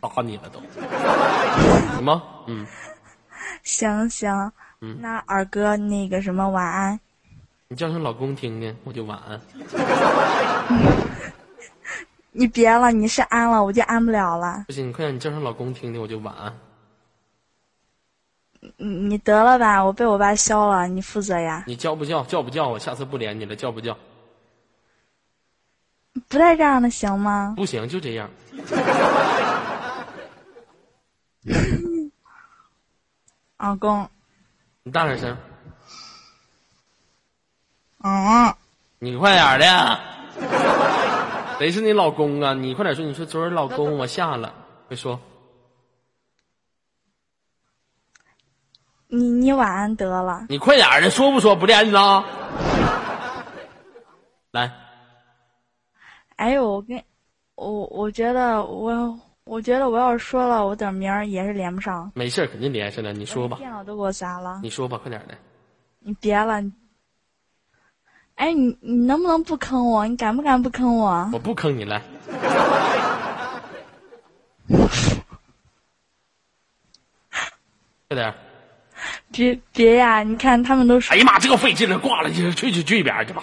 [0.00, 0.60] 打你了都，
[1.96, 2.22] 行吗？
[2.46, 2.66] 嗯，
[3.62, 7.00] 行行，嗯那二哥那个什么晚安。
[7.68, 9.40] 你叫声老公听听，我就晚安。
[12.32, 14.64] 你别了，你是安了，我就安不了了。
[14.66, 16.52] 不行，你快点，你叫声老公听听，我就晚安。
[18.76, 21.64] 你你得了吧，我被我爸削了，你负责呀。
[21.66, 22.22] 你叫不叫？
[22.24, 22.68] 叫不叫？
[22.68, 23.96] 我下次不连你了，叫不叫？
[26.28, 27.54] 不带这样的行吗？
[27.56, 28.30] 不行，就这样。
[33.58, 34.08] 老公，
[34.84, 35.36] 你大点声，
[38.04, 38.54] 嗯，
[38.98, 40.00] 你快点的。
[41.58, 42.54] 谁是你老公啊？
[42.54, 44.52] 你快点说，你说昨儿老公我下了，
[44.88, 45.18] 快说。
[49.14, 50.46] 你你晚安得了。
[50.48, 51.54] 你快点儿的，说不说？
[51.54, 52.24] 不连你了。
[54.52, 54.72] 来，
[56.36, 57.04] 哎呦，我跟，
[57.56, 62.10] 我我觉得我我觉得我要是说了，我等明儿也是连不上。
[62.14, 63.12] 没事儿肯定连上了。
[63.12, 64.60] 你说吧，电脑都给我砸了。
[64.62, 65.34] 你说吧，快点儿的。
[65.98, 66.62] 你别了。
[66.62, 66.72] 你
[68.36, 70.06] 哎，你你能不能不坑我？
[70.06, 71.28] 你敢不敢不坑我？
[71.34, 72.00] 我不坑你，来。
[78.08, 78.34] 快点儿！
[79.32, 80.22] 别别呀！
[80.22, 83.42] 你看他们都说哎呀妈，这个费劲了，挂了，去去去去一边去吧。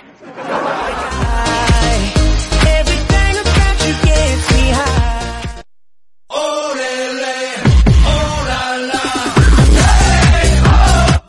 [2.63, 4.85] Everything about you gets me high.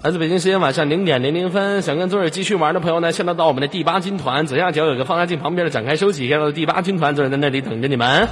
[0.03, 8.29] 来自北京时间晚上零点零零分，想跟左耳继续玩的朋友呢，现在到我们的第八军团左下角有个放大镜旁边的展开收起，看到第八军团左耳在那里等着你们。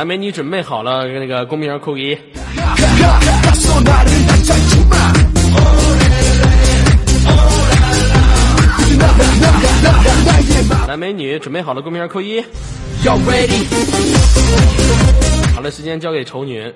[0.00, 2.16] 来，美女准备好了，那个公屏上扣一。
[10.88, 12.40] 来，美女准备好了，公屏上扣一。
[15.54, 16.72] 好了，时间交给丑女。